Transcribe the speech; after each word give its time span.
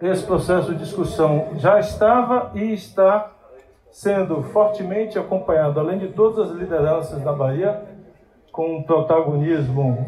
esse 0.00 0.24
processo 0.24 0.72
de 0.72 0.78
discussão 0.78 1.48
já 1.56 1.80
estava 1.80 2.52
e 2.54 2.72
está 2.72 3.32
sendo 3.90 4.42
fortemente 4.44 5.18
acompanhado, 5.18 5.80
além 5.80 5.98
de 5.98 6.08
todas 6.08 6.50
as 6.50 6.56
lideranças 6.56 7.20
da 7.22 7.32
Bahia, 7.32 7.82
com 8.52 8.78
o 8.78 8.84
protagonismo 8.84 10.06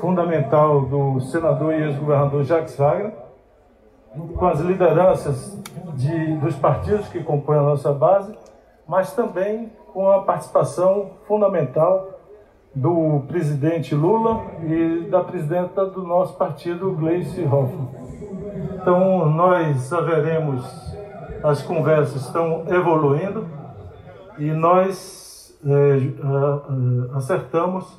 fundamental 0.00 0.82
do 0.82 1.20
senador 1.20 1.72
e 1.72 1.82
ex-governador 1.84 2.44
Jacques 2.44 2.76
Wagner, 2.76 3.14
com 4.36 4.46
as 4.46 4.60
lideranças 4.60 5.58
de, 5.94 6.36
dos 6.36 6.54
partidos 6.56 7.08
que 7.08 7.22
compõem 7.22 7.58
a 7.58 7.62
nossa 7.62 7.92
base, 7.92 8.36
mas 8.86 9.12
também 9.14 9.72
com 9.92 10.10
a 10.10 10.22
participação 10.22 11.12
fundamental 11.26 12.10
do 12.74 13.22
presidente 13.28 13.94
Lula 13.94 14.42
e 14.64 15.08
da 15.08 15.22
presidenta 15.22 15.86
do 15.86 16.02
nosso 16.02 16.36
partido, 16.36 16.90
Gleice 16.92 17.42
Hoffmann. 17.44 18.03
Então, 18.84 19.30
nós 19.30 19.90
haveremos, 19.94 20.62
as 21.42 21.62
conversas 21.62 22.26
estão 22.26 22.66
evoluindo 22.68 23.48
e 24.38 24.50
nós 24.50 25.58
é, 25.64 27.16
acertamos 27.16 27.98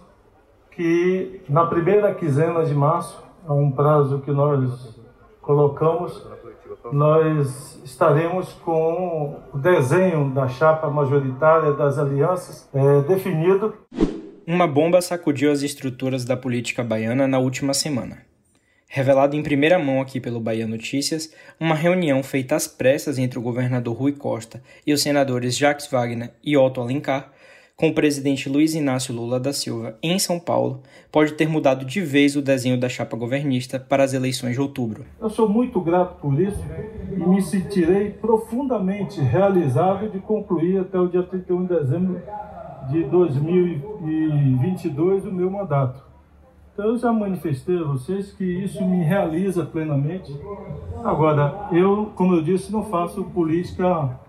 que 0.69 1.41
na 1.49 1.65
primeira 1.65 2.13
quinzena 2.13 2.63
de 2.63 2.75
março, 2.75 3.19
a 3.47 3.53
um 3.55 3.71
prazo 3.71 4.19
que 4.19 4.29
nós 4.29 4.95
colocamos, 5.41 6.23
nós 6.93 7.81
estaremos 7.83 8.53
com 8.53 9.39
o 9.51 9.57
desenho 9.57 10.29
da 10.35 10.47
chapa 10.47 10.87
majoritária 10.87 11.73
das 11.73 11.97
alianças 11.97 12.69
é, 12.71 13.01
definido. 13.01 13.73
Uma 14.45 14.67
bomba 14.67 15.01
sacudiu 15.01 15.51
as 15.51 15.63
estruturas 15.63 16.25
da 16.25 16.37
política 16.37 16.83
baiana 16.83 17.27
na 17.27 17.39
última 17.39 17.73
semana. 17.73 18.34
Revelado 18.95 19.35
em 19.35 19.43
primeira 19.43 19.77
mão 19.77 19.99
aqui 19.99 20.21
pelo 20.21 20.39
Bahia 20.39 20.65
Notícias, 20.65 21.29
uma 21.59 21.75
reunião 21.75 22.23
feita 22.23 22.55
às 22.55 22.65
pressas 22.65 23.19
entre 23.19 23.37
o 23.37 23.41
governador 23.41 23.93
Rui 23.93 24.13
Costa 24.13 24.63
e 24.87 24.93
os 24.93 25.01
senadores 25.01 25.57
Jacques 25.57 25.91
Wagner 25.91 26.31
e 26.41 26.55
Otto 26.55 26.79
Alencar 26.79 27.29
com 27.75 27.89
o 27.89 27.93
presidente 27.93 28.47
Luiz 28.47 28.73
Inácio 28.73 29.13
Lula 29.13 29.37
da 29.37 29.51
Silva 29.51 29.97
em 30.01 30.17
São 30.17 30.39
Paulo 30.39 30.81
pode 31.11 31.33
ter 31.33 31.45
mudado 31.45 31.83
de 31.83 31.99
vez 31.99 32.37
o 32.37 32.41
desenho 32.41 32.79
da 32.79 32.87
chapa 32.87 33.17
governista 33.17 33.77
para 33.77 34.01
as 34.01 34.13
eleições 34.13 34.53
de 34.53 34.61
outubro. 34.61 35.03
Eu 35.19 35.29
sou 35.29 35.49
muito 35.49 35.81
grato 35.81 36.21
por 36.21 36.39
isso 36.39 36.63
e 37.11 37.17
me 37.17 37.41
sentirei 37.41 38.11
profundamente 38.11 39.19
realizado 39.19 40.09
de 40.09 40.19
concluir 40.19 40.79
até 40.79 40.97
o 40.97 41.09
dia 41.09 41.23
31 41.23 41.65
de 41.65 41.79
dezembro 41.79 42.21
de 42.89 43.03
2022 43.03 45.25
o 45.25 45.33
meu 45.33 45.51
mandato. 45.51 46.14
Então 46.75 46.89
eu 46.89 46.97
já 46.97 47.09
manifestei 47.13 47.77
a 47.77 47.83
vocês 47.83 48.33
que 48.33 48.43
isso 48.43 48.85
me 48.85 49.01
realiza 49.01 49.65
plenamente. 49.65 50.37
Agora, 51.05 51.69
eu, 51.71 52.11
como 52.17 52.35
eu 52.35 52.41
disse, 52.41 52.69
não 52.69 52.83
faço 52.83 53.23
política 53.23 54.19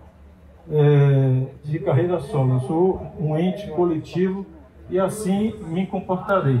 é, 0.71 1.41
de 1.65 1.77
carreira 1.79 2.21
solo. 2.21 2.53
Eu 2.53 2.59
sou 2.61 3.11
um 3.19 3.37
ente 3.37 3.67
coletivo 3.71 4.45
e 4.89 4.97
assim 4.97 5.55
me 5.67 5.85
comportarei. 5.87 6.57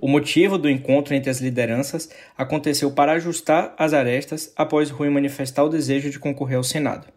O 0.00 0.06
motivo 0.06 0.56
do 0.56 0.70
encontro 0.70 1.14
entre 1.14 1.30
as 1.30 1.40
lideranças 1.40 2.08
aconteceu 2.38 2.92
para 2.92 3.14
ajustar 3.14 3.74
as 3.76 3.92
arestas 3.92 4.52
após 4.56 4.88
Rui 4.88 5.10
manifestar 5.10 5.64
o 5.64 5.68
desejo 5.68 6.10
de 6.10 6.20
concorrer 6.20 6.56
ao 6.56 6.62
Senado. 6.62 7.08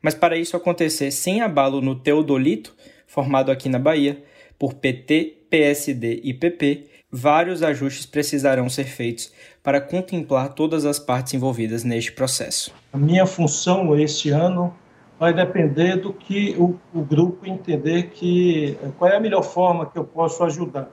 Mas 0.00 0.14
para 0.14 0.38
isso 0.38 0.56
acontecer 0.56 1.10
sem 1.10 1.42
abalo 1.42 1.82
no 1.82 1.94
Teodolito, 1.94 2.74
formado 3.06 3.50
aqui 3.50 3.68
na 3.68 3.78
Bahia, 3.78 4.24
por 4.58 4.74
PT, 4.74 5.44
PSD 5.50 6.20
e 6.24 6.34
PP, 6.34 6.86
vários 7.10 7.62
ajustes 7.62 8.04
precisarão 8.04 8.68
ser 8.68 8.84
feitos 8.84 9.32
para 9.62 9.80
contemplar 9.80 10.54
todas 10.54 10.84
as 10.84 10.98
partes 10.98 11.34
envolvidas 11.34 11.84
neste 11.84 12.12
processo. 12.12 12.72
A 12.92 12.98
minha 12.98 13.26
função 13.26 13.98
este 13.98 14.30
ano 14.30 14.74
vai 15.18 15.32
depender 15.32 15.96
do 15.96 16.12
que 16.12 16.54
o, 16.58 16.78
o, 16.94 17.02
grupo 17.02 17.46
entender 17.46 18.10
que 18.10 18.76
qual 18.98 19.10
é 19.10 19.16
a 19.16 19.20
melhor 19.20 19.42
forma 19.42 19.86
que 19.86 19.98
eu 19.98 20.04
posso 20.04 20.44
ajudar. 20.44 20.88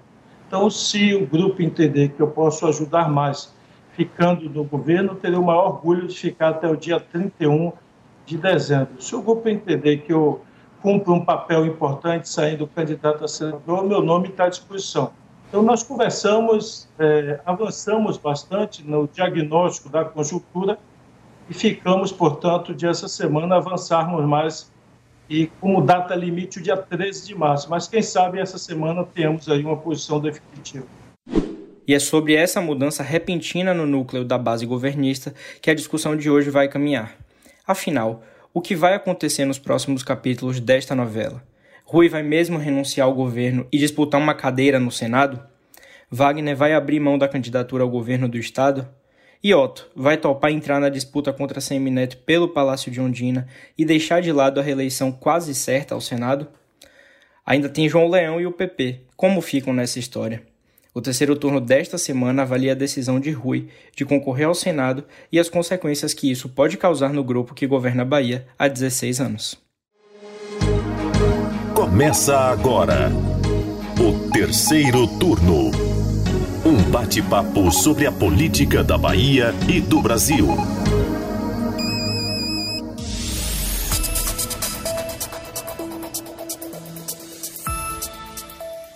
Então, 0.48 0.70
se 0.70 1.14
o 1.14 1.26
grupo 1.26 1.62
entender 1.62 2.10
que 2.10 2.22
eu 2.22 2.28
posso 2.28 2.66
ajudar 2.68 3.10
mais 3.10 3.54
ficando 3.94 4.50
no 4.50 4.64
governo, 4.64 5.16
terei 5.16 5.38
o 5.38 5.44
maior 5.44 5.68
orgulho 5.68 6.08
de 6.08 6.18
ficar 6.18 6.50
até 6.50 6.68
o 6.68 6.76
dia 6.76 7.00
31 7.00 7.72
de 8.26 8.38
dezembro. 8.38 9.02
Se 9.02 9.16
o 9.16 9.22
grupo 9.22 9.48
entender 9.48 9.98
que 9.98 10.12
eu 10.12 10.42
cumpro 10.86 11.16
um 11.16 11.26
papel 11.26 11.66
importante 11.66 12.30
saindo 12.30 12.68
candidato 12.68 13.26
a 13.26 13.28
senador, 13.28 13.84
meu 13.84 14.04
nome 14.04 14.28
está 14.28 14.44
à 14.46 14.50
disposição. 14.50 15.12
Então, 15.50 15.64
nós 15.64 15.82
conversamos, 15.82 16.88
é, 17.00 17.40
avançamos 17.44 18.20
bastante 18.20 18.84
no 18.88 19.08
diagnóstico 19.08 19.90
da 19.90 20.06
conjuntura 20.06 20.78
e 21.50 21.56
ficamos, 21.56 22.12
portanto, 22.12 22.72
de 22.72 22.86
essa 22.86 23.08
semana 23.08 23.56
avançarmos 23.56 24.24
mais 24.26 24.72
e 25.28 25.48
como 25.60 25.82
data 25.82 26.14
limite 26.14 26.60
o 26.60 26.62
dia 26.62 26.78
13 26.78 27.26
de 27.26 27.34
março. 27.34 27.68
Mas 27.68 27.88
quem 27.88 28.04
sabe 28.04 28.40
essa 28.40 28.60
semana 28.60 29.04
tenhamos 29.04 29.50
aí 29.50 29.66
uma 29.66 29.78
posição 29.78 30.20
definitiva. 30.20 30.86
E 31.88 31.96
é 31.96 32.00
sobre 32.00 32.36
essa 32.36 32.62
mudança 32.62 33.02
repentina 33.02 33.74
no 33.74 33.88
núcleo 33.88 34.24
da 34.24 34.38
base 34.38 34.68
governista 34.68 35.34
que 35.64 35.72
a 35.72 35.74
discussão 35.74 36.16
de 36.16 36.30
hoje 36.30 36.52
vai 36.52 36.68
caminhar. 36.68 37.16
Afinal, 37.66 38.22
o 38.56 38.62
que 38.62 38.74
vai 38.74 38.94
acontecer 38.94 39.44
nos 39.44 39.60
próximos 39.60 40.02
capítulos 40.02 40.62
desta 40.62 40.96
novela? 40.96 41.44
Rui 41.84 42.08
vai 42.08 42.24
mesmo 42.24 42.58
renunciar 42.58 43.06
ao 43.06 43.14
governo 43.14 43.68
e 43.70 43.78
disputar 43.78 44.18
uma 44.18 44.34
cadeira 44.34 44.80
no 44.80 44.90
Senado? 44.90 45.46
Wagner 46.10 46.56
vai 46.56 46.74
abrir 46.74 47.02
mão 47.02 47.18
da 47.18 47.28
candidatura 47.28 47.84
ao 47.84 47.90
governo 47.90 48.30
do 48.30 48.38
estado? 48.38 48.88
E 49.44 49.54
Otto 49.54 49.92
vai 49.94 50.16
topar 50.16 50.52
entrar 50.52 50.80
na 50.80 50.88
disputa 50.88 51.34
contra 51.34 51.60
Semineto 51.60 52.16
pelo 52.20 52.48
Palácio 52.48 52.90
de 52.90 53.02
Ondina 53.02 53.46
e 53.78 53.84
deixar 53.84 54.22
de 54.22 54.32
lado 54.32 54.58
a 54.58 54.64
reeleição 54.64 55.12
quase 55.12 55.54
certa 55.54 55.94
ao 55.94 56.00
Senado? 56.00 56.48
Ainda 57.46 57.68
tem 57.68 57.90
João 57.90 58.08
Leão 58.08 58.40
e 58.40 58.48
o 58.48 58.54
PP. 58.54 59.02
Como 59.18 59.42
ficam 59.42 59.74
nessa 59.74 60.00
história? 60.00 60.42
O 60.98 61.02
terceiro 61.02 61.36
turno 61.36 61.60
desta 61.60 61.98
semana 61.98 62.44
avalia 62.44 62.72
a 62.72 62.76
decisão 62.76 63.20
de 63.20 63.30
Rui 63.30 63.68
de 63.94 64.06
concorrer 64.06 64.48
ao 64.48 64.56
Senado 64.56 65.04
e 65.30 65.38
as 65.38 65.50
consequências 65.50 66.14
que 66.14 66.32
isso 66.32 66.48
pode 66.48 66.78
causar 66.78 67.12
no 67.12 67.22
grupo 67.22 67.54
que 67.54 67.68
governa 67.68 68.04
a 68.04 68.06
Bahia 68.06 68.48
há 68.58 68.70
16 68.70 69.20
anos. 69.20 69.58
Começa 71.76 72.38
agora 72.38 73.12
o 74.00 74.32
terceiro 74.32 75.06
turno. 75.20 75.70
Um 76.66 76.82
bate-papo 76.90 77.70
sobre 77.74 78.08
a 78.08 78.12
política 78.14 78.82
da 78.82 78.98
Bahia 78.98 79.54
e 79.68 79.82
do 79.82 80.02
Brasil. 80.02 80.48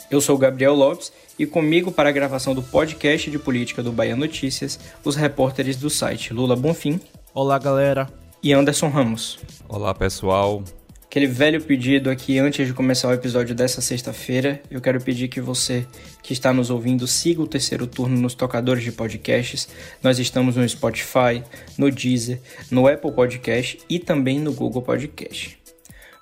Eu 0.10 0.22
sou 0.22 0.38
Gabriel 0.38 0.74
Lopes 0.74 1.12
e 1.39 1.47
comigo 1.47 1.91
para 1.91 2.09
a 2.09 2.11
gravação 2.11 2.53
do 2.53 2.61
podcast 2.61 3.31
de 3.31 3.39
política 3.39 3.81
do 3.81 3.94
Bahia 3.94 4.16
Notícias, 4.16 4.77
os 5.03 5.16
repórteres 5.16 5.77
do 5.77 5.89
site 5.89 6.33
Lula 6.33 6.55
Bonfim. 6.55 7.00
Olá, 7.33 7.57
galera. 7.57 8.09
E 8.44 8.53
Anderson 8.53 8.89
Ramos. 8.89 9.39
Olá, 9.67 9.95
pessoal 9.95 10.61
aquele 11.09 11.25
velho 11.25 11.59
pedido 11.59 12.11
aqui 12.11 12.38
antes 12.38 12.67
de 12.67 12.73
começar 12.73 13.07
o 13.07 13.13
episódio 13.13 13.55
dessa 13.55 13.81
sexta-feira. 13.81 14.61
Eu 14.69 14.79
quero 14.79 15.01
pedir 15.01 15.27
que 15.27 15.41
você 15.41 15.83
que 16.22 16.33
está 16.33 16.53
nos 16.53 16.69
ouvindo 16.69 17.07
siga 17.07 17.41
o 17.41 17.47
terceiro 17.47 17.88
turno 17.88 18.16
nos 18.16 18.35
tocadores 18.35 18.83
de 18.83 18.91
podcasts. 18.91 19.67
Nós 20.03 20.19
estamos 20.19 20.56
no 20.56 20.69
Spotify, 20.69 21.44
no 21.75 21.89
Deezer, 21.89 22.39
no 22.69 22.88
Apple 22.88 23.11
Podcast 23.11 23.79
e 23.89 23.97
também 23.97 24.39
no 24.39 24.53
Google 24.53 24.83
Podcast. 24.83 25.57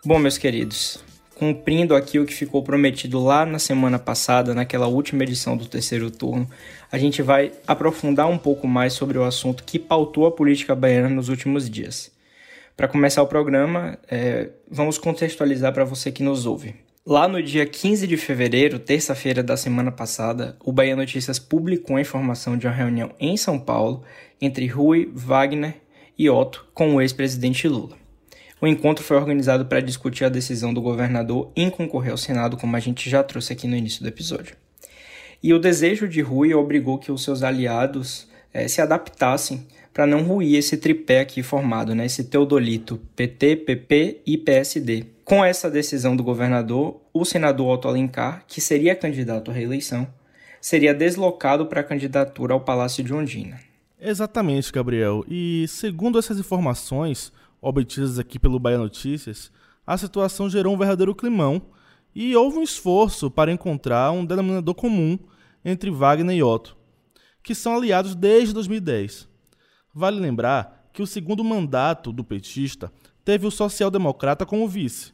Bom, 0.05 0.19
meus 0.19 0.37
queridos, 0.37 1.03
cumprindo 1.37 1.95
aqui 1.95 2.17
o 2.17 2.25
que 2.25 2.33
ficou 2.33 2.63
prometido 2.63 3.23
lá 3.23 3.45
na 3.45 3.59
semana 3.59 3.99
passada, 3.99 4.55
naquela 4.55 4.87
última 4.87 5.21
edição 5.21 5.55
do 5.55 5.67
terceiro 5.67 6.09
turno, 6.09 6.49
a 6.91 6.97
gente 6.97 7.21
vai 7.21 7.51
aprofundar 7.67 8.27
um 8.27 8.39
pouco 8.39 8.67
mais 8.67 8.93
sobre 8.93 9.19
o 9.19 9.23
assunto 9.23 9.63
que 9.63 9.77
pautou 9.77 10.25
a 10.25 10.31
política 10.31 10.73
baiana 10.73 11.09
nos 11.09 11.29
últimos 11.29 11.69
dias. 11.69 12.11
Para 12.75 12.87
começar 12.87 13.21
o 13.21 13.27
programa, 13.27 13.99
é, 14.09 14.49
vamos 14.67 14.97
contextualizar 14.97 15.71
para 15.73 15.85
você 15.85 16.11
que 16.11 16.23
nos 16.23 16.47
ouve. 16.47 16.73
Lá 17.05 17.27
no 17.27 17.41
dia 17.41 17.67
15 17.67 18.07
de 18.07 18.17
fevereiro, 18.17 18.79
terça-feira 18.79 19.43
da 19.43 19.55
semana 19.55 19.91
passada, 19.91 20.57
o 20.65 20.71
Bahia 20.71 20.95
Notícias 20.95 21.37
publicou 21.37 21.97
a 21.97 22.01
informação 22.01 22.57
de 22.57 22.65
uma 22.65 22.73
reunião 22.73 23.11
em 23.19 23.37
São 23.37 23.59
Paulo 23.59 24.03
entre 24.41 24.65
Rui, 24.65 25.07
Wagner 25.13 25.75
e 26.17 26.31
Otto 26.31 26.65
com 26.73 26.95
o 26.95 27.01
ex-presidente 27.01 27.67
Lula. 27.67 28.06
O 28.59 28.65
encontro 28.65 29.03
foi 29.03 29.15
organizado 29.17 29.65
para 29.65 29.79
discutir 29.79 30.25
a 30.25 30.29
decisão 30.29 30.73
do 30.73 30.81
governador 30.81 31.51
em 31.55 31.69
concorrer 31.69 32.11
ao 32.11 32.17
Senado, 32.17 32.57
como 32.57 32.75
a 32.75 32.79
gente 32.79 33.07
já 33.07 33.21
trouxe 33.23 33.53
aqui 33.53 33.67
no 33.67 33.75
início 33.75 34.01
do 34.01 34.09
episódio. 34.09 34.55
E 35.43 35.53
o 35.53 35.59
desejo 35.59 36.07
de 36.07 36.21
Rui 36.21 36.53
obrigou 36.55 36.97
que 36.97 37.11
os 37.11 37.23
seus 37.23 37.43
aliados 37.43 38.27
é, 38.51 38.67
se 38.67 38.81
adaptassem 38.81 39.67
para 39.93 40.07
não 40.07 40.23
ruir 40.23 40.57
esse 40.57 40.77
tripé 40.77 41.19
aqui 41.19 41.43
formado, 41.43 41.93
né? 41.93 42.05
esse 42.07 42.23
teodolito 42.23 42.99
PT, 43.15 43.57
PP 43.57 44.21
e 44.25 44.37
PSD. 44.37 45.05
Com 45.23 45.45
essa 45.45 45.69
decisão 45.69 46.15
do 46.15 46.23
governador, 46.23 46.99
o 47.13 47.25
senador 47.25 47.67
Otto 47.67 47.87
Alencar, 47.87 48.43
que 48.47 48.59
seria 48.59 48.95
candidato 48.95 49.51
à 49.51 49.53
reeleição, 49.53 50.07
seria 50.59 50.93
deslocado 50.93 51.67
para 51.67 51.81
a 51.81 51.83
candidatura 51.83 52.53
ao 52.53 52.61
Palácio 52.61 53.03
de 53.03 53.13
Ondina. 53.13 53.59
Exatamente, 53.99 54.71
Gabriel. 54.71 55.23
E 55.27 55.65
segundo 55.67 56.17
essas 56.17 56.39
informações 56.39 57.31
obtidas 57.61 58.19
aqui 58.19 58.39
pelo 58.39 58.59
Bahia 58.59 58.77
Notícias, 58.77 59.51
a 59.85 59.97
situação 59.97 60.49
gerou 60.49 60.73
um 60.73 60.77
verdadeiro 60.77 61.15
climão 61.15 61.61
e 62.13 62.35
houve 62.35 62.57
um 62.57 62.63
esforço 62.63 63.29
para 63.29 63.51
encontrar 63.51 64.11
um 64.11 64.25
denominador 64.25 64.75
comum 64.75 65.17
entre 65.63 65.91
Wagner 65.91 66.35
e 66.35 66.43
Otto, 66.43 66.75
que 67.43 67.55
são 67.55 67.75
aliados 67.75 68.15
desde 68.15 68.53
2010. 68.53 69.27
Vale 69.93 70.19
lembrar 70.19 70.89
que 70.91 71.01
o 71.01 71.07
segundo 71.07 71.43
mandato 71.43 72.11
do 72.11 72.23
petista 72.23 72.91
teve 73.23 73.45
o 73.45 73.51
social-democrata 73.51 74.45
como 74.45 74.67
vice. 74.67 75.13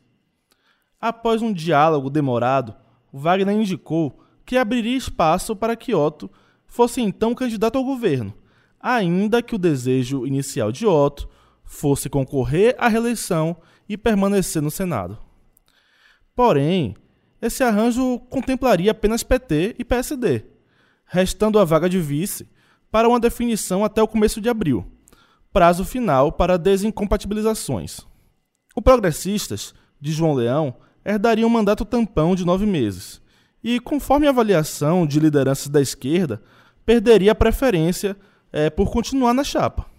Após 1.00 1.42
um 1.42 1.52
diálogo 1.52 2.10
demorado, 2.10 2.76
Wagner 3.12 3.56
indicou 3.56 4.24
que 4.46 4.58
abriria 4.58 4.96
espaço 4.96 5.56
para 5.56 5.76
que 5.76 5.94
Otto 5.94 6.30
fosse 6.66 7.02
então 7.02 7.36
candidato 7.36 7.78
ao 7.78 7.84
governo, 7.84 8.34
ainda 8.80 9.42
que 9.42 9.56
o 9.56 9.60
desejo 9.60 10.26
inicial 10.26 10.72
de 10.72 10.86
Otto 10.86 11.28
fosse 11.74 12.08
concorrer 12.08 12.76
à 12.78 12.88
reeleição 12.88 13.58
e 13.90 13.98
permanecer 13.98 14.62
no 14.62 14.70
Senado. 14.72 15.18
Porém, 16.36 16.96
esse 17.42 17.64
arranjo 17.64 18.20
contemplaria 18.30 18.92
apenas 18.92 19.24
PT 19.24 19.76
e 19.80 19.84
PSD, 19.84 20.46
restando 21.06 21.60
a 21.60 21.66
vaga 21.66 21.90
de 21.90 22.00
vice 22.00 22.48
para 22.92 23.10
uma 23.10 23.20
definição 23.20 23.84
até 23.84 24.02
o 24.02 24.08
começo 24.08 24.40
de 24.40 24.50
abril, 24.50 24.86
prazo 25.52 25.84
final 25.84 26.32
para 26.32 26.58
desincompatibilizações. 26.58 28.02
O 28.76 28.82
Progressistas, 28.82 29.74
de 30.00 30.12
João 30.12 30.34
Leão, 30.34 30.76
herdaria 31.04 31.46
um 31.46 31.50
mandato 31.50 31.84
tampão 31.84 32.36
de 32.36 32.46
nove 32.46 32.66
meses, 32.66 33.22
e, 33.64 33.80
conforme 33.80 34.28
a 34.28 34.30
avaliação 34.30 35.08
de 35.08 35.20
lideranças 35.20 35.70
da 35.70 35.82
esquerda, 35.82 36.42
perderia 36.86 37.32
a 37.32 37.36
preferência 37.36 38.16
é, 38.52 38.70
por 38.70 38.92
continuar 38.92 39.34
na 39.34 39.44
chapa. 39.44 39.93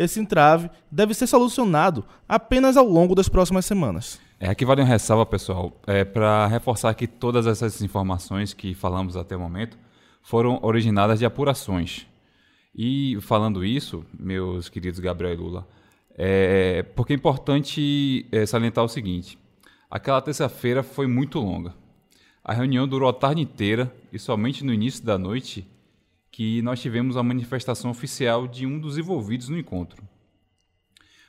Esse 0.00 0.18
entrave 0.18 0.70
deve 0.90 1.12
ser 1.12 1.26
solucionado 1.26 2.06
apenas 2.26 2.78
ao 2.78 2.88
longo 2.88 3.14
das 3.14 3.28
próximas 3.28 3.66
semanas. 3.66 4.18
É, 4.40 4.48
aqui 4.48 4.64
vale 4.64 4.80
uma 4.80 4.88
ressalva, 4.88 5.26
pessoal, 5.26 5.78
é, 5.86 6.06
para 6.06 6.46
reforçar 6.46 6.94
que 6.94 7.06
todas 7.06 7.46
essas 7.46 7.82
informações 7.82 8.54
que 8.54 8.72
falamos 8.72 9.14
até 9.14 9.36
o 9.36 9.40
momento 9.40 9.76
foram 10.22 10.58
originadas 10.62 11.18
de 11.18 11.26
apurações. 11.26 12.06
E 12.74 13.18
falando 13.20 13.62
isso, 13.62 14.02
meus 14.18 14.70
queridos 14.70 14.98
Gabriel 15.00 15.34
e 15.34 15.36
Lula, 15.36 15.68
é, 16.16 16.82
porque 16.96 17.12
é 17.12 17.16
importante 17.16 18.26
é, 18.32 18.46
salientar 18.46 18.82
o 18.82 18.88
seguinte: 18.88 19.38
aquela 19.90 20.22
terça-feira 20.22 20.82
foi 20.82 21.06
muito 21.06 21.38
longa. 21.38 21.74
A 22.42 22.54
reunião 22.54 22.88
durou 22.88 23.06
a 23.06 23.12
tarde 23.12 23.42
inteira 23.42 23.94
e 24.10 24.18
somente 24.18 24.64
no 24.64 24.72
início 24.72 25.04
da 25.04 25.18
noite 25.18 25.68
que 26.30 26.62
nós 26.62 26.80
tivemos 26.80 27.16
a 27.16 27.22
manifestação 27.22 27.90
oficial 27.90 28.46
de 28.46 28.66
um 28.66 28.78
dos 28.78 28.96
envolvidos 28.96 29.48
no 29.48 29.58
encontro. 29.58 30.02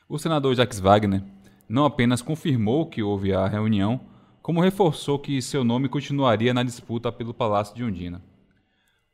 O 0.07 0.19
senador 0.19 0.55
Jacques 0.55 0.79
Wagner 0.79 1.23
não 1.67 1.85
apenas 1.85 2.21
confirmou 2.21 2.85
que 2.85 3.01
houve 3.01 3.33
a 3.33 3.47
reunião, 3.47 4.01
como 4.41 4.61
reforçou 4.61 5.17
que 5.17 5.41
seu 5.41 5.63
nome 5.63 5.87
continuaria 5.87 6.53
na 6.53 6.63
disputa 6.63 7.11
pelo 7.11 7.33
Palácio 7.33 7.75
de 7.75 7.83
Ondina. 7.83 8.21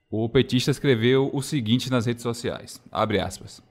O 0.09 0.27
petista 0.27 0.71
escreveu 0.71 1.29
o 1.33 1.41
seguinte 1.41 1.91
nas 1.91 2.05
redes 2.05 2.23
sociais: 2.23 2.81
aspas, 2.91 3.61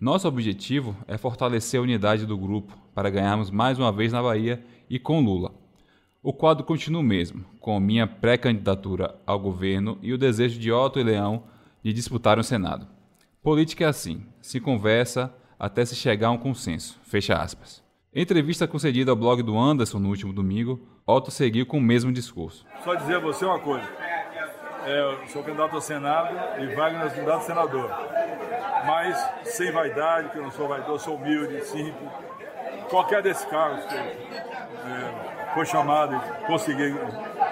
Nosso 0.00 0.26
objetivo 0.28 0.96
é 1.06 1.18
fortalecer 1.18 1.78
a 1.78 1.82
unidade 1.82 2.24
do 2.24 2.38
grupo 2.38 2.78
para 2.94 3.10
ganharmos 3.10 3.50
mais 3.50 3.78
uma 3.78 3.92
vez 3.92 4.12
na 4.12 4.22
Bahia 4.22 4.64
e 4.88 4.98
com 4.98 5.20
Lula. 5.20 5.65
O 6.26 6.32
quadro 6.32 6.64
continua 6.64 7.02
o 7.02 7.04
mesmo, 7.04 7.44
com 7.60 7.78
minha 7.78 8.04
pré-candidatura 8.04 9.14
ao 9.24 9.38
governo 9.38 9.96
e 10.02 10.12
o 10.12 10.18
desejo 10.18 10.58
de 10.58 10.72
Otto 10.72 10.98
e 10.98 11.04
Leão 11.04 11.44
de 11.84 11.92
disputar 11.92 12.36
o 12.36 12.42
Senado. 12.42 12.88
Política 13.40 13.84
é 13.84 13.86
assim, 13.86 14.26
se 14.40 14.58
conversa 14.58 15.32
até 15.56 15.84
se 15.84 15.94
chegar 15.94 16.26
a 16.26 16.30
um 16.32 16.36
consenso. 16.36 16.98
Fecha 17.04 17.34
aspas. 17.34 17.80
Entrevista 18.12 18.66
concedida 18.66 19.12
ao 19.12 19.16
blog 19.16 19.40
do 19.40 19.56
Anderson 19.56 20.00
no 20.00 20.08
último 20.08 20.32
domingo, 20.32 20.80
Otto 21.06 21.30
seguiu 21.30 21.64
com 21.64 21.78
o 21.78 21.80
mesmo 21.80 22.10
discurso. 22.10 22.66
Só 22.82 22.96
dizer 22.96 23.18
a 23.18 23.20
você 23.20 23.44
uma 23.44 23.60
coisa. 23.60 23.88
É, 24.84 25.00
eu 25.00 25.28
sou 25.28 25.44
candidato 25.44 25.76
ao 25.76 25.80
Senado 25.80 26.34
e 26.60 26.74
Wagner 26.74 27.06
é 27.06 27.08
candidato 27.08 27.38
a 27.38 27.40
senador. 27.42 27.88
Mas 28.84 29.16
sem 29.44 29.70
vaidade, 29.70 30.30
que 30.30 30.38
eu 30.38 30.42
não 30.42 30.50
sou 30.50 30.66
vaidoso, 30.66 31.04
sou 31.04 31.14
humilde, 31.14 31.64
simples. 31.64 32.10
Qualquer 32.90 33.22
desses 33.22 33.44
cargos 33.44 33.84
que 33.84 33.94
é, 33.94 35.25
foi 35.56 35.64
chamado 35.64 36.14
e 36.14 36.46
conseguir 36.46 36.94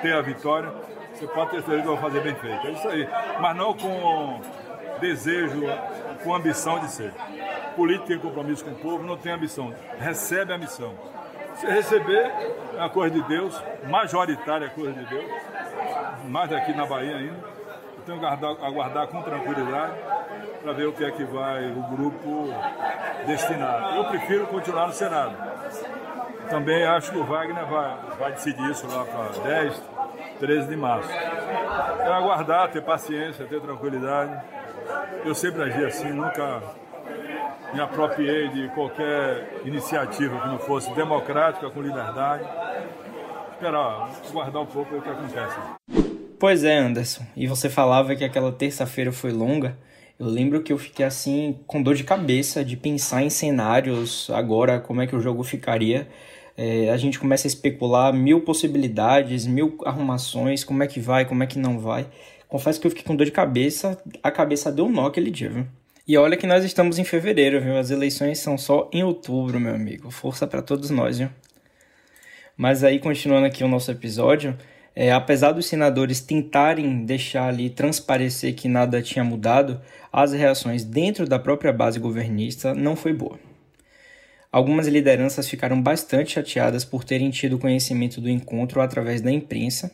ter 0.03 0.13
a 0.13 0.21
vitória, 0.21 0.71
você 1.15 1.27
pode 1.27 1.53
ter 1.53 1.63
certeza 1.63 1.83
que 1.83 1.89
eu 1.89 1.97
vou 1.97 2.11
fazer 2.11 2.21
bem 2.21 2.35
feito. 2.35 2.67
É 2.67 2.71
isso 2.73 2.87
aí. 2.87 3.09
Mas 3.41 3.57
não 3.57 3.73
com 3.73 4.43
desejo, 5.01 5.63
com 6.23 6.35
ambição 6.35 6.79
de 6.81 6.91
ser. 6.91 7.15
Político 7.75 8.07
tem 8.07 8.19
compromisso 8.19 8.63
com 8.63 8.73
o 8.73 8.75
povo, 8.75 9.03
não 9.03 9.17
tem 9.17 9.33
ambição. 9.33 9.73
Recebe 9.99 10.53
a 10.53 10.59
missão. 10.59 10.93
Se 11.55 11.67
receber, 11.67 12.31
é 12.75 12.77
uma 12.77 12.91
coisa 12.91 13.15
de 13.15 13.23
Deus, 13.23 13.59
majoritária 13.89 14.67
é 14.67 14.69
coisa 14.69 14.93
de 14.93 15.07
Deus, 15.07 15.31
mais 16.27 16.53
aqui 16.53 16.75
na 16.75 16.85
Bahia 16.85 17.17
ainda. 17.17 17.55
Que 18.05 18.13
aguardar, 18.13 18.51
aguardar 18.63 19.07
com 19.07 19.23
tranquilidade 19.23 19.95
para 20.63 20.73
ver 20.75 20.89
o 20.89 20.93
que 20.93 21.07
é 21.07 21.11
que 21.11 21.25
vai 21.25 21.71
o 21.71 21.83
grupo 21.97 22.49
destinar. 23.27 23.97
Eu 23.97 24.05
prefiro 24.05 24.47
continuar 24.47 24.89
no 24.89 24.93
Senado 24.93 25.35
também 26.49 26.85
acho 26.85 27.11
que 27.11 27.19
o 27.19 27.25
Wagner 27.25 27.67
vai, 27.67 27.97
vai 28.19 28.33
decidir 28.33 28.71
isso 28.71 28.87
lá 28.87 29.05
para 29.05 29.43
10, 29.43 29.83
13 30.41 30.69
de 30.69 30.77
março. 30.77 31.11
É 31.11 32.13
aguardar, 32.13 32.71
ter 32.71 32.83
paciência, 32.83 33.47
ter 33.47 33.61
tranquilidade. 33.61 34.41
Eu 35.25 35.35
sempre 35.35 35.63
agi 35.63 35.85
assim, 35.85 36.11
nunca 36.11 36.63
me 37.73 37.81
apropriei 37.81 38.49
de 38.49 38.69
qualquer 38.69 39.61
iniciativa 39.65 40.41
que 40.41 40.49
não 40.49 40.59
fosse 40.59 40.93
democrática, 40.95 41.69
com 41.71 41.83
liberdade. 41.83 42.45
Esperar, 43.53 44.11
aguardar 44.29 44.63
um 44.63 44.67
pouco 44.67 44.97
o 44.97 45.03
que 45.03 45.09
acontece. 45.09 45.57
Pois 46.39 46.63
é, 46.63 46.77
Anderson. 46.77 47.25
E 47.37 47.47
você 47.47 47.71
falava 47.71 48.15
que 48.15 48.25
aquela 48.25 48.53
terça-feira 48.53 49.11
foi 49.11 49.33
longa. 49.33 49.77
Eu 50.19 50.27
lembro 50.27 50.63
que 50.63 50.73
eu 50.73 50.79
fiquei 50.79 51.05
assim 51.05 51.59
com 51.67 51.83
dor 51.83 51.95
de 51.95 52.05
cabeça 52.05 52.65
de 52.65 52.77
pensar 52.77 53.23
em 53.23 53.31
cenários 53.31 54.31
agora, 54.31 54.79
como 54.79 55.03
é 55.03 55.07
que 55.07 55.17
o 55.17 55.21
jogo 55.21 55.43
ficaria. 55.43 56.09
É, 56.57 56.91
a 56.91 56.97
gente 56.97 57.19
começa 57.19 57.47
a 57.47 57.51
especular 57.51 58.13
mil 58.13 58.41
possibilidades, 58.43 59.47
mil 59.47 59.77
arrumações, 59.85 60.63
como 60.63 60.83
é 60.83 60.87
que 60.87 61.01
vai, 61.01 61.25
como 61.25 61.43
é 61.43 61.47
que 61.47 61.59
não 61.59 61.79
vai. 61.79 62.07
Confesso 62.49 62.81
que 62.81 62.87
eu 62.87 62.91
fiquei 62.91 63.05
com 63.05 63.17
dor 63.17 63.25
de 63.25 63.33
cabeça, 63.33 64.01
a 64.23 64.31
cabeça 64.31 64.71
deu 64.71 64.87
um 64.87 64.93
nó 64.93 65.07
aquele 65.07 65.31
dia, 65.31 65.51
viu? 65.51 65.67
E 66.07 66.17
olha 66.17 66.37
que 66.37 66.47
nós 66.47 66.65
estamos 66.65 66.99
em 66.99 67.05
fevereiro, 67.05 67.61
viu? 67.61 67.77
As 67.77 67.91
eleições 67.91 68.39
são 68.39 68.57
só 68.59 68.89
em 68.93 69.03
outubro, 69.03 69.59
meu 69.59 69.75
amigo. 69.75 70.11
Força 70.11 70.47
para 70.47 70.63
todos 70.63 70.91
nós, 70.91 71.19
viu? 71.19 71.31
Mas 72.57 72.85
aí, 72.85 73.01
continuando 73.01 73.47
aqui 73.47 73.65
o 73.65 73.69
nosso 73.69 73.91
episódio, 73.91 74.57
é, 74.95 75.11
apesar 75.11 75.53
dos 75.53 75.67
senadores 75.67 76.21
tentarem 76.21 77.05
deixar 77.05 77.49
ali 77.49 77.69
transparecer 77.69 78.55
que 78.55 78.69
nada 78.69 79.03
tinha 79.03 79.25
mudado, 79.25 79.81
as 80.13 80.33
reações 80.33 80.85
dentro 80.85 81.27
da 81.27 81.39
própria 81.39 81.73
base 81.73 81.99
governista 81.99 82.75
não 82.75 82.95
foi 82.95 83.13
boa. 83.13 83.39
Algumas 84.55 84.87
lideranças 84.87 85.49
ficaram 85.49 85.83
bastante 85.83 86.31
chateadas 86.31 86.85
por 86.85 87.03
terem 87.03 87.29
tido 87.29 87.59
conhecimento 87.59 88.21
do 88.21 88.31
encontro 88.31 88.81
através 88.81 89.21
da 89.21 89.29
imprensa, 89.29 89.91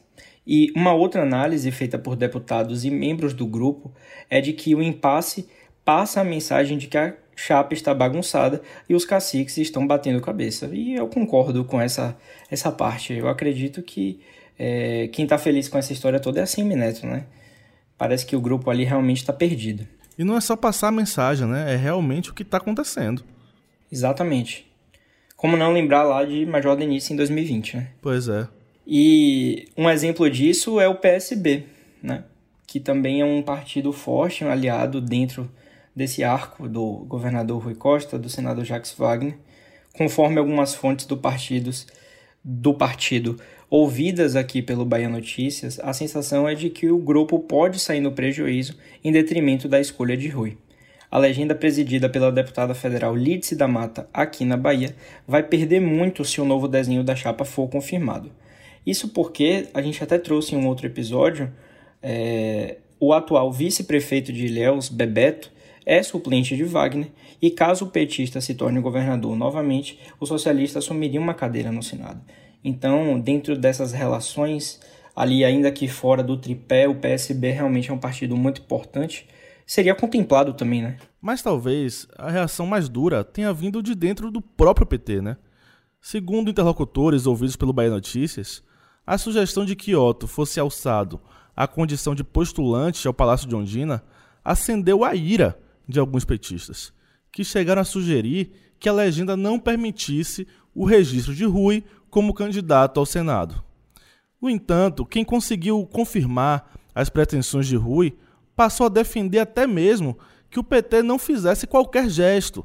e 0.47 0.71
uma 0.77 0.93
outra 0.93 1.23
análise 1.23 1.71
feita 1.71 1.99
por 1.99 2.15
deputados 2.15 2.85
e 2.85 2.91
membros 2.91 3.33
do 3.33 3.47
grupo 3.47 3.91
é 4.29 4.39
de 4.39 4.53
que 4.53 4.75
o 4.75 4.83
impasse 4.83 5.49
passa 5.83 6.21
a 6.21 6.25
mensagem 6.25 6.77
de 6.77 6.89
que 6.89 6.99
a 6.99 7.15
chapa 7.35 7.73
está 7.73 7.95
bagunçada 7.95 8.61
e 8.87 8.95
os 8.95 9.07
caciques 9.07 9.57
estão 9.57 9.87
batendo 9.87 10.21
cabeça. 10.21 10.69
E 10.71 10.95
eu 10.95 11.09
concordo 11.09 11.65
com 11.65 11.81
essa, 11.81 12.15
essa 12.51 12.71
parte. 12.71 13.15
Eu 13.15 13.29
acredito 13.29 13.81
que 13.81 14.21
é, 14.59 15.09
quem 15.09 15.23
está 15.23 15.39
feliz 15.39 15.71
com 15.71 15.79
essa 15.79 15.95
história 15.95 16.21
toda 16.21 16.39
é 16.39 16.43
a 16.43 16.47
Semineto, 16.47 17.07
né? 17.07 17.25
Parece 17.97 18.27
que 18.27 18.37
o 18.37 18.41
grupo 18.43 18.69
ali 18.69 18.85
realmente 18.85 19.23
está 19.23 19.33
perdido. 19.33 19.89
E 20.19 20.23
não 20.23 20.37
é 20.37 20.41
só 20.43 20.55
passar 20.55 20.89
a 20.89 20.93
mensagem, 20.93 21.49
né? 21.49 21.73
É 21.73 21.77
realmente 21.77 22.31
o 22.31 22.35
que 22.35 22.43
está 22.43 22.59
acontecendo. 22.59 23.25
Exatamente. 23.91 24.71
Como 25.37 25.57
não 25.57 25.73
lembrar 25.73 26.03
lá 26.03 26.25
de 26.25 26.45
Major 26.45 26.77
Denise 26.77 27.13
em 27.13 27.17
2020, 27.17 27.77
né? 27.77 27.89
Pois 28.03 28.29
é. 28.29 28.47
E 28.87 29.69
um 29.77 29.89
exemplo 29.89 30.29
disso 30.29 30.81
é 30.81 30.89
o 30.89 30.97
PSB, 30.97 31.65
né? 32.03 32.25
Que 32.67 32.79
também 32.79 33.21
é 33.21 33.25
um 33.25 33.43
partido 33.43 33.93
forte, 33.93 34.45
um 34.45 34.51
aliado 34.51 35.01
dentro 35.01 35.51
desse 35.95 36.23
arco 36.23 36.69
do 36.69 37.05
governador 37.07 37.63
Rui 37.63 37.75
Costa, 37.75 38.19
do 38.19 38.29
senador 38.29 38.65
Jacques 38.65 38.95
Wagner, 38.97 39.37
conforme 39.95 40.39
algumas 40.39 40.75
fontes 40.75 41.07
do 41.07 41.17
partidos 41.17 41.87
do 42.43 42.73
partido 42.73 43.39
ouvidas 43.69 44.35
aqui 44.35 44.61
pelo 44.61 44.85
Bahia 44.85 45.09
Notícias, 45.09 45.79
a 45.81 45.93
sensação 45.93 46.49
é 46.49 46.55
de 46.55 46.71
que 46.71 46.91
o 46.91 46.99
grupo 46.99 47.39
pode 47.39 47.79
sair 47.79 48.01
no 48.01 48.13
prejuízo 48.13 48.77
em 49.05 49.13
detrimento 49.13 49.69
da 49.69 49.81
escolha 49.81 50.17
de 50.17 50.29
Rui. 50.29 50.59
A 51.11 51.19
legenda 51.19 51.55
presidida 51.55 52.09
pela 52.09 52.31
deputada 52.31 52.73
federal 52.75 53.17
Lídice 53.17 53.57
da 53.57 53.67
Mata, 53.67 54.09
aqui 54.15 54.45
na 54.45 54.57
Bahia, 54.57 54.95
vai 55.27 55.43
perder 55.43 55.81
muito 55.81 56.25
se 56.25 56.41
o 56.41 56.45
novo 56.45 56.69
desenho 56.69 57.03
da 57.03 57.17
chapa 57.17 57.45
for 57.45 57.69
confirmado. 57.69 58.31
Isso 58.87 59.09
porque 59.09 59.67
a 59.75 59.83
gente 59.83 60.03
até 60.05 60.19
trouxe 60.19 60.55
em 60.55 60.59
um 60.59 60.67
outro 60.69 60.87
episódio 60.87 61.53
é, 62.03 62.77
o 62.99 63.13
atual 63.13 63.51
vice-prefeito 63.53 64.33
de 64.33 64.47
Ilhéus, 64.47 64.89
Bebeto, 64.89 65.51
é 65.85 66.03
suplente 66.03 66.57
de 66.57 66.63
Wagner 66.65 67.09
e 67.43 67.51
caso 67.51 67.87
o 67.87 67.89
petista 67.89 68.41
se 68.41 68.55
torne 68.55 68.81
governador 68.81 69.35
novamente, 69.35 69.99
o 70.21 70.27
socialista 70.27 70.79
assumiria 70.79 71.21
uma 71.21 71.35
cadeira 71.35 71.73
no 71.73 71.83
Senado. 71.83 72.21
Então, 72.63 73.19
dentro 73.19 73.57
dessas 73.57 73.93
relações, 73.93 74.79
ali 75.17 75.45
ainda 75.45 75.73
que 75.73 75.89
fora 75.89 76.23
do 76.23 76.37
tripé, 76.37 76.87
o 76.87 76.95
PSB 76.95 77.51
realmente 77.51 77.91
é 77.91 77.95
um 77.95 77.99
partido 77.99 78.37
muito 78.37 78.61
importante. 78.61 79.27
Seria 79.71 79.95
contemplado 79.95 80.53
também, 80.53 80.83
né? 80.83 80.97
Mas 81.23 81.43
talvez 81.43 82.09
a 82.19 82.29
reação 82.29 82.67
mais 82.67 82.89
dura 82.89 83.23
tenha 83.23 83.53
vindo 83.53 83.81
de 83.81 83.95
dentro 83.95 84.29
do 84.29 84.43
próprio 84.43 84.85
PT, 84.85 85.23
né? 85.23 85.37
Segundo 86.01 86.51
interlocutores 86.51 87.25
ouvidos 87.25 87.55
pelo 87.55 87.73
Bahia 87.73 87.93
Notícias, 87.93 88.65
a 89.07 89.17
sugestão 89.17 89.65
de 89.65 89.77
que 89.77 89.95
Otto 89.95 90.27
fosse 90.27 90.59
alçado 90.59 91.21
à 91.55 91.69
condição 91.69 92.17
de 92.17 92.25
postulante 92.25 93.07
ao 93.07 93.15
Palácio 93.15 93.49
de 93.49 93.55
Ondina 93.55 94.03
acendeu 94.45 95.05
a 95.05 95.15
ira 95.15 95.57
de 95.87 96.01
alguns 96.01 96.25
petistas, 96.25 96.93
que 97.31 97.45
chegaram 97.45 97.83
a 97.83 97.85
sugerir 97.85 98.51
que 98.77 98.89
a 98.89 98.93
legenda 98.93 99.37
não 99.37 99.57
permitisse 99.57 100.49
o 100.75 100.85
registro 100.85 101.33
de 101.33 101.45
Rui 101.45 101.85
como 102.11 102.35
candidato 102.35 102.99
ao 102.99 103.07
Senado. 103.07 103.63
No 104.43 104.51
entanto, 104.51 105.07
quem 105.07 105.25
conseguiu 105.25 105.87
confirmar 105.87 106.73
as 106.93 107.09
pretensões 107.09 107.69
de 107.69 107.77
Rui 107.77 108.19
passou 108.61 108.85
a 108.85 108.91
defender 108.91 109.39
até 109.39 109.67
mesmo 109.67 110.19
que 110.51 110.61
o 110.61 110.63
PT 110.63 111.03
não 111.03 111.19
fizesse 111.19 111.67
qualquer 111.67 112.11
gesto 112.11 112.63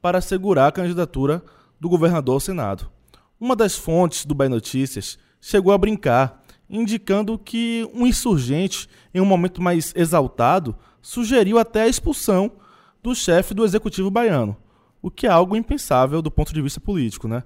para 0.00 0.16
assegurar 0.16 0.68
a 0.68 0.72
candidatura 0.72 1.44
do 1.78 1.86
governador 1.86 2.36
ao 2.36 2.40
Senado. 2.40 2.90
Uma 3.38 3.54
das 3.54 3.76
fontes 3.76 4.24
do 4.24 4.34
Bahia 4.34 4.48
Notícias 4.48 5.18
chegou 5.42 5.74
a 5.74 5.76
brincar, 5.76 6.42
indicando 6.66 7.38
que 7.38 7.86
um 7.92 8.06
insurgente, 8.06 8.88
em 9.12 9.20
um 9.20 9.26
momento 9.26 9.60
mais 9.60 9.92
exaltado, 9.94 10.74
sugeriu 11.02 11.58
até 11.58 11.82
a 11.82 11.88
expulsão 11.88 12.52
do 13.02 13.14
chefe 13.14 13.52
do 13.52 13.66
executivo 13.66 14.10
baiano, 14.10 14.56
o 15.02 15.10
que 15.10 15.26
é 15.26 15.30
algo 15.30 15.54
impensável 15.54 16.22
do 16.22 16.30
ponto 16.30 16.54
de 16.54 16.62
vista 16.62 16.80
político, 16.80 17.28
né? 17.28 17.44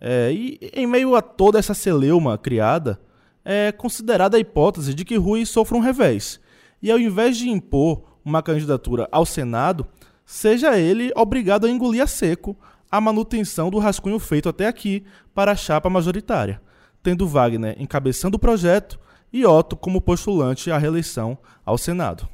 É, 0.00 0.32
e 0.32 0.60
em 0.72 0.86
meio 0.86 1.16
a 1.16 1.22
toda 1.22 1.58
essa 1.58 1.74
celeuma 1.74 2.38
criada, 2.38 3.00
é 3.44 3.72
considerada 3.72 4.36
a 4.36 4.40
hipótese 4.40 4.94
de 4.94 5.04
que 5.04 5.16
Rui 5.16 5.44
sofra 5.44 5.76
um 5.76 5.80
revés, 5.80 6.38
e 6.82 6.90
ao 6.90 6.98
invés 6.98 7.36
de 7.36 7.48
impor 7.48 8.02
uma 8.24 8.42
candidatura 8.42 9.08
ao 9.10 9.26
Senado, 9.26 9.86
seja 10.24 10.78
ele 10.78 11.12
obrigado 11.16 11.66
a 11.66 11.70
engolir 11.70 12.02
a 12.02 12.06
seco 12.06 12.56
a 12.90 13.00
manutenção 13.00 13.70
do 13.70 13.78
rascunho 13.78 14.18
feito 14.18 14.48
até 14.48 14.66
aqui 14.66 15.04
para 15.34 15.52
a 15.52 15.56
chapa 15.56 15.88
majoritária, 15.88 16.60
tendo 17.02 17.26
Wagner 17.26 17.76
encabeçando 17.80 18.36
o 18.36 18.40
projeto 18.40 18.98
e 19.32 19.46
Otto 19.46 19.76
como 19.76 20.00
postulante 20.00 20.70
à 20.70 20.78
reeleição 20.78 21.38
ao 21.64 21.78
Senado. 21.78 22.28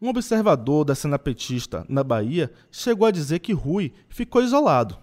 Um 0.00 0.08
observador 0.08 0.84
da 0.84 0.94
cena 0.94 1.18
petista 1.18 1.84
na 1.88 2.02
Bahia 2.02 2.50
chegou 2.70 3.06
a 3.06 3.10
dizer 3.10 3.38
que 3.38 3.52
Rui 3.52 3.92
ficou 4.08 4.42
isolado. 4.42 4.98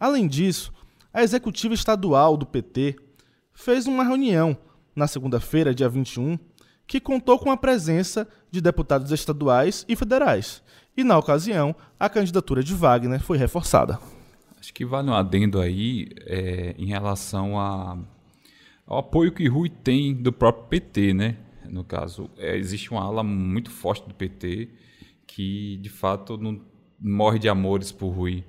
Além 0.00 0.26
disso, 0.26 0.72
a 1.12 1.22
executiva 1.22 1.74
estadual 1.74 2.36
do 2.36 2.46
PT 2.46 2.96
fez 3.52 3.86
uma 3.86 4.04
reunião 4.04 4.56
na 4.94 5.06
segunda-feira, 5.06 5.74
dia 5.74 5.88
21, 5.88 6.38
que 6.88 6.98
contou 6.98 7.38
com 7.38 7.50
a 7.50 7.56
presença 7.56 8.26
de 8.50 8.62
deputados 8.62 9.12
estaduais 9.12 9.84
e 9.86 9.94
federais. 9.94 10.62
E, 10.96 11.04
na 11.04 11.18
ocasião, 11.18 11.76
a 12.00 12.08
candidatura 12.08 12.64
de 12.64 12.74
Wagner 12.74 13.20
foi 13.20 13.36
reforçada. 13.36 14.00
Acho 14.58 14.72
que 14.72 14.84
vale 14.84 15.10
um 15.10 15.14
adendo 15.14 15.60
aí 15.60 16.08
é, 16.26 16.74
em 16.78 16.86
relação 16.86 17.60
a, 17.60 17.96
ao 18.86 18.98
apoio 18.98 19.30
que 19.30 19.46
Rui 19.46 19.68
tem 19.68 20.14
do 20.14 20.32
próprio 20.32 20.64
PT, 20.64 21.12
né? 21.12 21.36
No 21.68 21.84
caso, 21.84 22.30
é, 22.38 22.56
existe 22.56 22.90
uma 22.90 23.02
ala 23.02 23.22
muito 23.22 23.70
forte 23.70 24.08
do 24.08 24.14
PT 24.14 24.70
que, 25.26 25.76
de 25.76 25.90
fato, 25.90 26.38
não 26.38 26.58
morre 26.98 27.38
de 27.38 27.48
amores 27.48 27.92
por 27.92 28.08
Rui, 28.08 28.42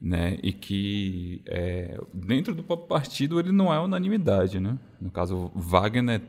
né? 0.00 0.38
E 0.42 0.52
que 0.52 1.40
é, 1.46 1.98
dentro 2.12 2.52
do 2.52 2.64
próprio 2.64 2.88
partido 2.88 3.38
ele 3.38 3.52
não 3.52 3.72
é 3.72 3.78
unanimidade, 3.78 4.58
né? 4.58 4.76
No 5.00 5.10
caso, 5.10 5.52
Wagner 5.54 6.20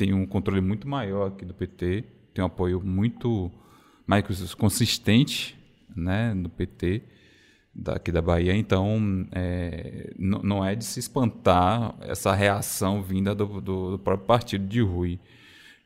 tem 0.00 0.14
um 0.14 0.24
controle 0.24 0.62
muito 0.62 0.88
maior 0.88 1.28
aqui 1.28 1.44
do 1.44 1.52
PT, 1.52 2.04
tem 2.32 2.42
um 2.42 2.46
apoio 2.46 2.80
muito 2.80 3.52
mais 4.06 4.24
consistente, 4.54 5.54
né, 5.94 6.34
do 6.34 6.48
PT 6.48 7.02
daqui 7.74 8.10
da 8.10 8.22
Bahia, 8.22 8.56
então 8.56 9.26
é, 9.30 10.10
não 10.18 10.64
é 10.64 10.74
de 10.74 10.86
se 10.86 11.00
espantar 11.00 11.94
essa 12.00 12.34
reação 12.34 13.02
vinda 13.02 13.34
do, 13.34 13.60
do, 13.60 13.90
do, 13.90 13.98
próprio 13.98 14.26
partido 14.26 14.66
de 14.66 14.80
Rui. 14.80 15.20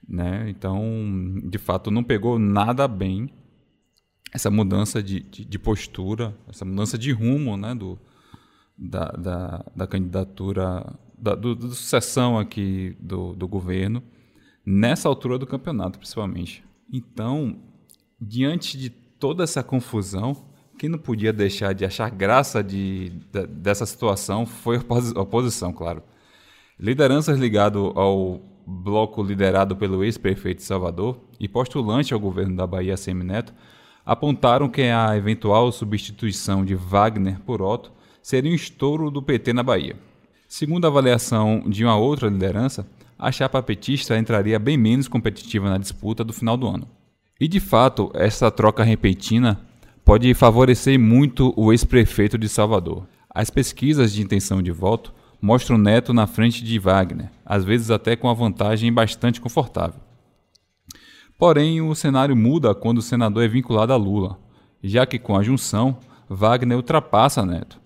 Né? 0.09 0.49
Então, 0.49 0.81
de 1.45 1.59
fato, 1.59 1.91
não 1.91 2.05
pegou 2.05 2.39
nada 2.39 2.87
bem 2.87 3.29
essa 4.33 4.49
mudança 4.49 5.03
de, 5.03 5.21
de, 5.21 5.45
de 5.45 5.59
postura, 5.59 6.37
essa 6.49 6.65
mudança 6.65 6.97
de 6.97 7.11
rumo 7.11 7.57
né? 7.57 7.75
do, 7.75 7.99
da, 8.79 9.07
da, 9.09 9.65
da 9.75 9.87
candidatura, 9.89 10.87
da 11.19 11.35
do, 11.35 11.71
sucessão 11.71 12.39
aqui 12.39 12.97
do, 13.01 13.35
do 13.35 13.49
governo, 13.49 14.03
nessa 14.65 15.09
altura 15.09 15.39
do 15.39 15.47
campeonato, 15.47 15.99
principalmente. 15.99 16.65
Então, 16.93 17.59
diante 18.21 18.79
de 18.79 18.91
toda 18.91 19.45
essa 19.45 19.63
confusão, 19.63 20.45
quem 20.79 20.89
não 20.89 20.99
podia 20.99 21.33
deixar 21.33 21.73
de 21.73 21.85
achar 21.85 22.11
graça 22.11 22.63
de, 22.63 23.11
de 23.11 23.47
dessa 23.47 23.87
situação 23.87 24.45
foi 24.45 24.77
a 24.77 25.21
oposição, 25.21 25.73
claro. 25.73 26.03
Lideranças 26.79 27.39
ligadas 27.39 27.83
ao 27.95 28.41
bloco 28.67 29.23
liderado 29.23 29.77
pelo 29.77 30.03
ex-prefeito 30.03 30.59
de 30.59 30.65
Salvador 30.65 31.21
e 31.39 31.49
postulante 31.49 32.15
ao 32.15 32.21
governo 32.21 32.57
da 32.57 32.67
Bahia, 32.67 32.97
Semineto, 32.97 33.53
apontaram 34.05 34.69
que 34.69 34.83
a 34.83 35.17
eventual 35.17 35.71
substituição 35.71 36.65
de 36.65 36.75
Wagner 36.75 37.41
por 37.41 37.63
Otto 37.63 37.93
seria 38.23 38.51
um 38.51 38.55
estouro 38.55 39.11
do 39.11 39.23
PT 39.23 39.53
na 39.53 39.63
Bahia. 39.63 39.97
Segundo 40.49 40.85
a 40.85 40.89
avaliação 40.89 41.65
de 41.67 41.85
uma 41.85 41.97
outra 41.97 42.29
liderança, 42.29 42.87
a 43.19 43.33
chapa 43.33 43.63
petista 43.63 44.19
entraria 44.19 44.59
bem 44.59 44.77
menos 44.77 45.09
competitiva 45.09 45.69
na 45.69 45.79
disputa 45.79 46.23
do 46.23 46.33
final 46.33 46.57
do 46.57 46.67
ano. 46.67 46.89
E 47.41 47.49
de 47.49 47.61
fato, 47.61 48.11
essa 48.15 48.51
troca 48.51 48.85
repentina 48.85 49.61
pode 50.05 50.33
favorecer 50.35 50.99
muito 50.99 51.53
o 51.57 51.73
ex-prefeito 51.73 52.37
de 52.37 52.49
Salvador. 52.49 53.07
As 53.29 53.51
pesquisas 53.51 54.13
de 54.13 54.23
intenção 54.23 54.63
de 54.63 54.71
voto 54.71 55.13
mostram 55.41 55.77
Neto 55.77 56.13
na 56.13 56.27
frente 56.27 56.63
de 56.63 56.79
Wagner, 56.79 57.31
às 57.45 57.65
vezes 57.65 57.91
até 57.91 58.15
com 58.15 58.29
a 58.29 58.35
vantagem 58.35 58.93
bastante 58.93 59.41
confortável. 59.41 60.01
Porém, 61.39 61.81
o 61.81 61.95
cenário 61.95 62.37
muda 62.37 62.75
quando 62.75 62.99
o 62.99 63.03
senador 63.03 63.43
é 63.43 63.49
vinculado 63.49 63.93
a 63.93 63.97
Lula, 63.97 64.39
já 64.83 65.05
que 65.05 65.19
com 65.19 65.37
a 65.37 65.43
junção, 65.43 65.99
Wagner 66.29 66.77
ultrapassa 66.77 67.45
Neto. 67.45 67.81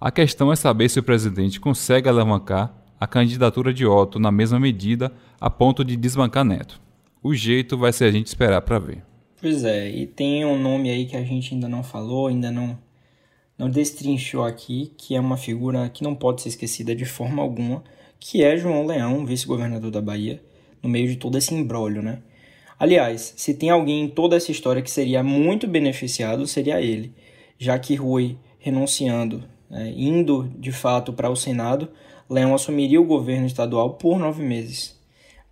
A 0.00 0.12
questão 0.12 0.52
é 0.52 0.54
saber 0.54 0.88
se 0.88 1.00
o 1.00 1.02
presidente 1.02 1.58
consegue 1.58 2.08
alavancar 2.08 2.72
a 3.00 3.06
candidatura 3.06 3.74
de 3.74 3.84
Otto 3.84 4.20
na 4.20 4.30
mesma 4.30 4.60
medida 4.60 5.12
a 5.40 5.50
ponto 5.50 5.84
de 5.84 5.96
desbancar 5.96 6.44
Neto. 6.44 6.80
O 7.20 7.34
jeito 7.34 7.76
vai 7.76 7.92
ser 7.92 8.04
a 8.04 8.12
gente 8.12 8.28
esperar 8.28 8.62
para 8.62 8.78
ver. 8.78 9.02
Pois 9.40 9.64
é, 9.64 9.90
e 9.90 10.06
tem 10.06 10.44
um 10.44 10.56
nome 10.56 10.88
aí 10.88 11.04
que 11.04 11.16
a 11.16 11.24
gente 11.24 11.52
ainda 11.52 11.68
não 11.68 11.82
falou, 11.82 12.28
ainda 12.28 12.48
não, 12.48 12.78
não 13.58 13.68
destrinchou 13.68 14.44
aqui, 14.44 14.92
que 14.96 15.16
é 15.16 15.20
uma 15.20 15.36
figura 15.36 15.88
que 15.88 16.04
não 16.04 16.14
pode 16.14 16.42
ser 16.42 16.50
esquecida 16.50 16.94
de 16.94 17.04
forma 17.04 17.42
alguma, 17.42 17.82
que 18.20 18.44
é 18.44 18.56
João 18.56 18.86
Leão, 18.86 19.26
vice-governador 19.26 19.90
da 19.90 20.00
Bahia, 20.00 20.40
no 20.80 20.88
meio 20.88 21.08
de 21.08 21.16
todo 21.16 21.36
esse 21.36 21.52
embrólio, 21.52 22.02
né? 22.02 22.20
Aliás, 22.78 23.34
se 23.36 23.52
tem 23.52 23.70
alguém 23.70 24.04
em 24.04 24.08
toda 24.08 24.36
essa 24.36 24.52
história 24.52 24.80
que 24.80 24.92
seria 24.92 25.24
muito 25.24 25.66
beneficiado, 25.66 26.46
seria 26.46 26.80
ele, 26.80 27.12
já 27.58 27.76
que 27.80 27.96
Rui, 27.96 28.38
renunciando, 28.60 29.42
né, 29.70 29.92
indo 29.96 30.50
de 30.58 30.72
fato 30.72 31.12
para 31.12 31.30
o 31.30 31.36
Senado, 31.36 31.88
Leão 32.28 32.54
assumiria 32.54 33.00
o 33.00 33.06
governo 33.06 33.46
estadual 33.46 33.94
por 33.94 34.18
nove 34.18 34.42
meses. 34.42 34.98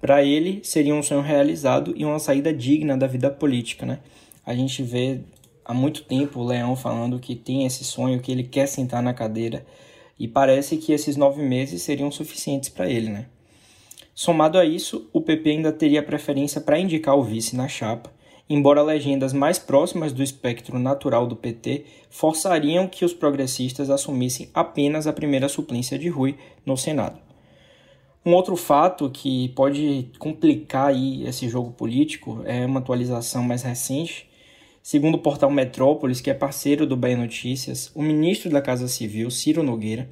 Para 0.00 0.22
ele, 0.22 0.60
seria 0.62 0.94
um 0.94 1.02
sonho 1.02 1.22
realizado 1.22 1.94
e 1.96 2.04
uma 2.04 2.18
saída 2.18 2.52
digna 2.52 2.96
da 2.96 3.06
vida 3.06 3.30
política, 3.30 3.86
né? 3.86 4.00
A 4.44 4.54
gente 4.54 4.82
vê 4.82 5.20
há 5.64 5.72
muito 5.72 6.04
tempo 6.04 6.40
o 6.40 6.44
Leão 6.44 6.76
falando 6.76 7.18
que 7.18 7.34
tem 7.34 7.64
esse 7.66 7.82
sonho, 7.82 8.20
que 8.20 8.30
ele 8.30 8.44
quer 8.44 8.66
sentar 8.66 9.02
na 9.02 9.14
cadeira, 9.14 9.66
e 10.18 10.28
parece 10.28 10.76
que 10.76 10.92
esses 10.92 11.16
nove 11.16 11.42
meses 11.42 11.82
seriam 11.82 12.10
suficientes 12.10 12.68
para 12.68 12.88
ele, 12.88 13.08
né? 13.10 13.26
Somado 14.14 14.58
a 14.58 14.64
isso, 14.64 15.10
o 15.12 15.20
PP 15.20 15.50
ainda 15.50 15.72
teria 15.72 16.02
preferência 16.02 16.60
para 16.60 16.78
indicar 16.78 17.16
o 17.16 17.22
vice 17.22 17.56
na 17.56 17.68
chapa, 17.68 18.10
embora 18.48 18.82
legendas 18.82 19.32
mais 19.32 19.58
próximas 19.58 20.12
do 20.12 20.22
espectro 20.22 20.78
natural 20.78 21.26
do 21.26 21.34
PT 21.34 21.84
forçariam 22.08 22.86
que 22.86 23.04
os 23.04 23.12
progressistas 23.12 23.90
assumissem 23.90 24.48
apenas 24.54 25.06
a 25.06 25.12
primeira 25.12 25.48
suplência 25.48 25.98
de 25.98 26.08
Rui 26.08 26.36
no 26.64 26.76
Senado. 26.76 27.18
Um 28.24 28.34
outro 28.34 28.56
fato 28.56 29.08
que 29.08 29.50
pode 29.50 30.10
complicar 30.18 30.88
aí 30.88 31.24
esse 31.26 31.48
jogo 31.48 31.70
político 31.70 32.42
é 32.44 32.66
uma 32.66 32.80
atualização 32.80 33.42
mais 33.42 33.62
recente. 33.62 34.28
Segundo 34.82 35.14
o 35.14 35.20
portal 35.20 35.50
Metrópolis, 35.50 36.20
que 36.20 36.30
é 36.30 36.34
parceiro 36.34 36.86
do 36.86 36.96
Bahia 36.96 37.16
Notícias, 37.16 37.90
o 37.94 38.02
ministro 38.02 38.50
da 38.50 38.60
Casa 38.60 38.88
Civil, 38.88 39.30
Ciro 39.30 39.62
Nogueira, 39.62 40.08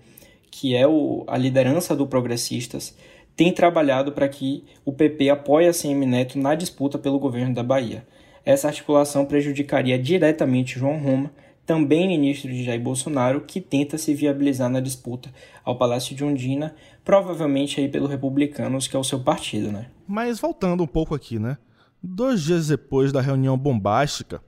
que 0.48 0.76
é 0.76 0.86
o, 0.86 1.24
a 1.26 1.36
liderança 1.36 1.96
do 1.96 2.06
Progressistas, 2.06 2.96
tem 3.36 3.52
trabalhado 3.52 4.12
para 4.12 4.28
que 4.28 4.64
o 4.84 4.92
PP 4.92 5.30
apoie 5.30 5.66
a 5.66 5.72
CM 5.72 6.06
Neto 6.06 6.38
na 6.38 6.54
disputa 6.54 6.96
pelo 6.96 7.18
governo 7.18 7.52
da 7.52 7.64
Bahia. 7.64 8.06
Essa 8.44 8.68
articulação 8.68 9.24
prejudicaria 9.24 9.98
diretamente 9.98 10.78
João 10.78 10.98
Roma, 10.98 11.30
também 11.66 12.06
ministro 12.06 12.50
de 12.50 12.62
Jair 12.62 12.80
Bolsonaro, 12.80 13.40
que 13.40 13.60
tenta 13.60 13.96
se 13.96 14.14
viabilizar 14.14 14.68
na 14.68 14.80
disputa 14.80 15.32
ao 15.64 15.78
Palácio 15.78 16.14
de 16.14 16.22
Ondina, 16.22 16.74
provavelmente 17.02 17.80
aí 17.80 17.88
pelo 17.88 18.06
Republicanos, 18.06 18.86
que 18.86 18.94
é 18.94 18.98
o 18.98 19.04
seu 19.04 19.20
partido, 19.20 19.72
né? 19.72 19.86
Mas 20.06 20.38
voltando 20.38 20.82
um 20.82 20.86
pouco 20.86 21.14
aqui, 21.14 21.38
né? 21.38 21.56
Dois 22.02 22.42
dias 22.42 22.68
depois 22.68 23.12
da 23.12 23.22
reunião 23.22 23.56
bombástica, 23.56 24.42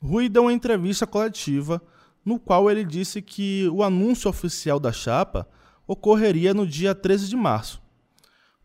Rui 0.00 0.28
deu 0.28 0.42
uma 0.42 0.52
entrevista 0.52 1.06
coletiva 1.06 1.82
no 2.24 2.38
qual 2.38 2.70
ele 2.70 2.84
disse 2.84 3.20
que 3.20 3.68
o 3.72 3.82
anúncio 3.82 4.30
oficial 4.30 4.78
da 4.78 4.92
chapa 4.92 5.48
ocorreria 5.86 6.54
no 6.54 6.66
dia 6.66 6.94
13 6.94 7.28
de 7.28 7.36
março. 7.36 7.82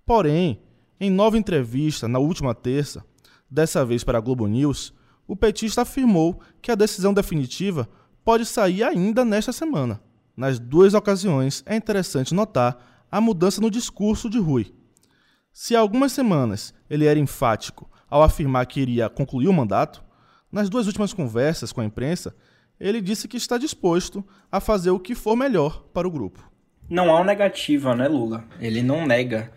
Porém, 0.06 0.62
em 1.00 1.10
nova 1.10 1.38
entrevista 1.38 2.08
na 2.08 2.20
última 2.20 2.54
terça, 2.54 3.04
dessa 3.50 3.86
vez 3.86 4.04
para 4.04 4.18
a 4.18 4.22
Globo 4.22 4.48
News, 4.48 4.94
o 5.28 5.36
petista 5.36 5.82
afirmou 5.82 6.40
que 6.62 6.72
a 6.72 6.76
decisão 6.76 7.14
definitiva 7.14 7.88
pode 8.24 8.46
sair 8.46 8.84
ainda 8.84 9.24
nesta 9.24 9.52
semana. 9.52 10.02
Nas 10.36 10.60
duas 10.60 10.94
ocasiões, 10.94 11.64
é 11.66 11.76
interessante 11.76 12.34
notar 12.34 13.06
a 13.12 13.20
mudança 13.20 13.60
no 13.62 13.72
discurso 13.72 14.30
de 14.30 14.38
Rui. 14.38 14.74
Se 15.52 15.76
há 15.76 15.80
algumas 15.80 16.12
semanas 16.12 16.74
ele 16.90 17.06
era 17.06 17.20
enfático 17.20 17.90
ao 18.10 18.22
afirmar 18.22 18.66
que 18.68 18.80
iria 18.80 19.10
concluir 19.10 19.48
o 19.48 19.54
mandato, 19.54 20.04
nas 20.52 20.70
duas 20.70 20.88
últimas 20.88 21.14
conversas 21.14 21.72
com 21.72 21.82
a 21.82 21.86
imprensa, 21.86 22.36
ele 22.80 23.02
disse 23.02 23.28
que 23.28 23.38
está 23.38 23.58
disposto 23.58 24.24
a 24.52 24.60
fazer 24.60 24.92
o 24.92 25.00
que 25.00 25.16
for 25.16 25.36
melhor 25.36 25.84
para 25.94 26.08
o 26.08 26.12
grupo. 26.12 26.50
Não 26.90 27.10
há 27.10 27.16
uma 27.16 27.26
negativa, 27.26 27.96
né, 27.96 28.08
Lula? 28.08 28.46
Ele 28.60 28.82
não 28.82 29.06
nega 29.06 29.52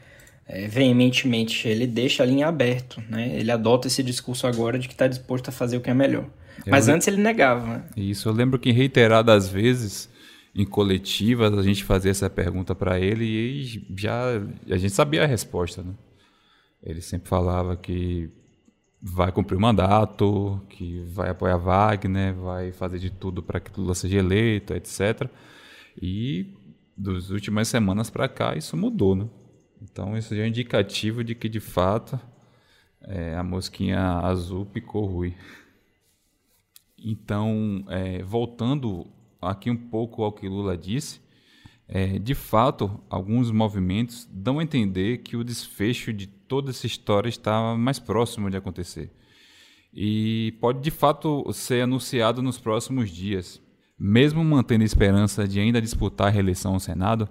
é, 0.47 0.67
veementemente, 0.67 1.69
ele 1.69 1.87
deixa 1.87 2.23
a 2.23 2.27
linha 2.27 2.49
aberta, 2.49 3.03
né? 3.09 3.37
Ele 3.37 3.51
adota 3.51 3.87
esse 3.87 4.03
discurso 4.03 4.47
agora 4.47 4.79
de 4.79 4.89
que 4.89 4.95
está 4.95 5.07
disposto 5.07 5.49
a 5.49 5.53
fazer 5.53 5.77
o 5.77 5.81
que 5.81 5.91
é 5.91 5.95
melhor. 5.95 6.29
Eu 6.67 6.71
Mas 6.71 6.89
antes 6.89 7.07
ele 7.07 7.23
negava. 7.23 7.67
Né? 7.67 7.85
Isso, 7.97 8.29
eu 8.29 8.33
lembro 8.33 8.59
que 8.59 8.73
reiteradas 8.73 9.49
vezes 9.49 10.09
em 10.55 10.65
coletivas 10.65 11.57
a 11.57 11.63
gente 11.63 11.85
fazia 11.85 12.11
essa 12.11 12.29
pergunta 12.29 12.75
para 12.75 12.99
ele 12.99 13.25
e 13.25 13.87
já 13.97 14.43
a 14.69 14.77
gente 14.77 14.93
sabia 14.93 15.23
a 15.23 15.27
resposta, 15.27 15.83
né? 15.83 15.95
Ele 16.83 17.01
sempre 17.01 17.29
falava 17.29 17.77
que 17.77 18.31
vai 19.01 19.31
cumprir 19.31 19.57
o 19.57 19.61
mandato, 19.61 20.61
que 20.69 21.05
vai 21.13 21.31
apoiar 21.31 21.57
Wagner, 21.59 22.35
vai 22.35 22.73
fazer 22.73 22.99
de 22.99 23.11
tudo 23.11 23.43
para 23.43 23.61
que 23.61 23.79
Lula 23.79 23.95
seja 23.95 24.19
eleito, 24.19 24.75
etc. 24.75 25.29
E 26.01 26.55
das 26.97 27.31
últimas 27.31 27.69
semanas 27.69 28.11
para 28.11 28.29
cá 28.29 28.57
isso 28.57 28.77
mudou, 28.77 29.15
né? 29.15 29.27
Então 29.83 30.17
isso 30.17 30.35
já 30.35 30.43
é 30.43 30.49
indicativo 30.49 31.25
de 31.25 31.35
que 31.35 31.49
de 31.49 31.61
fato 31.61 32.19
é, 33.03 33.35
a 33.35 33.43
mosquinha 33.43 34.01
azul 34.21 34.67
picou 34.67 35.07
Rui. 35.07 35.35
Então, 37.03 37.85
é, 37.89 38.23
voltando 38.23 39.07
aqui 39.41 39.71
um 39.71 39.77
pouco 39.77 40.23
ao 40.23 40.33
que 40.33 40.47
Lula 40.47 40.77
disse, 40.77 41.21
é, 41.89 42.19
de 42.19 42.35
fato, 42.35 43.01
alguns 43.09 43.51
movimentos 43.51 44.29
dão 44.31 44.59
a 44.59 44.63
entender 44.63 45.19
que 45.19 45.37
o 45.37 45.43
desfecho 45.43 46.13
de 46.13 46.27
toda 46.27 46.71
essa 46.71 46.87
história 46.87 47.29
está 47.29 47.75
mais 47.75 47.99
próximo 47.99 48.51
de 48.51 48.57
acontecer. 48.57 49.11
E 49.93 50.55
pode 50.61 50.81
de 50.81 50.91
fato 50.91 51.51
ser 51.53 51.83
anunciado 51.83 52.43
nos 52.43 52.59
próximos 52.59 53.11
dias. 53.11 53.61
Mesmo 53.99 54.45
mantendo 54.45 54.83
a 54.83 54.87
esperança 54.87 55.49
de 55.49 55.59
ainda 55.59 55.81
disputar 55.81 56.29
a 56.29 56.31
reeleição 56.31 56.75
ao 56.75 56.81
Senado, 56.81 57.29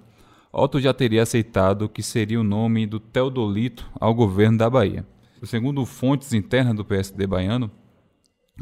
Otto 0.52 0.80
já 0.80 0.92
teria 0.92 1.22
aceitado 1.22 1.88
que 1.88 2.02
seria 2.02 2.40
o 2.40 2.44
nome 2.44 2.84
do 2.84 2.98
Teodolito 2.98 3.88
ao 4.00 4.12
governo 4.12 4.58
da 4.58 4.68
Bahia. 4.68 5.06
Segundo 5.44 5.86
fontes 5.86 6.32
internas 6.32 6.74
do 6.74 6.84
PSD 6.84 7.24
baiano, 7.24 7.70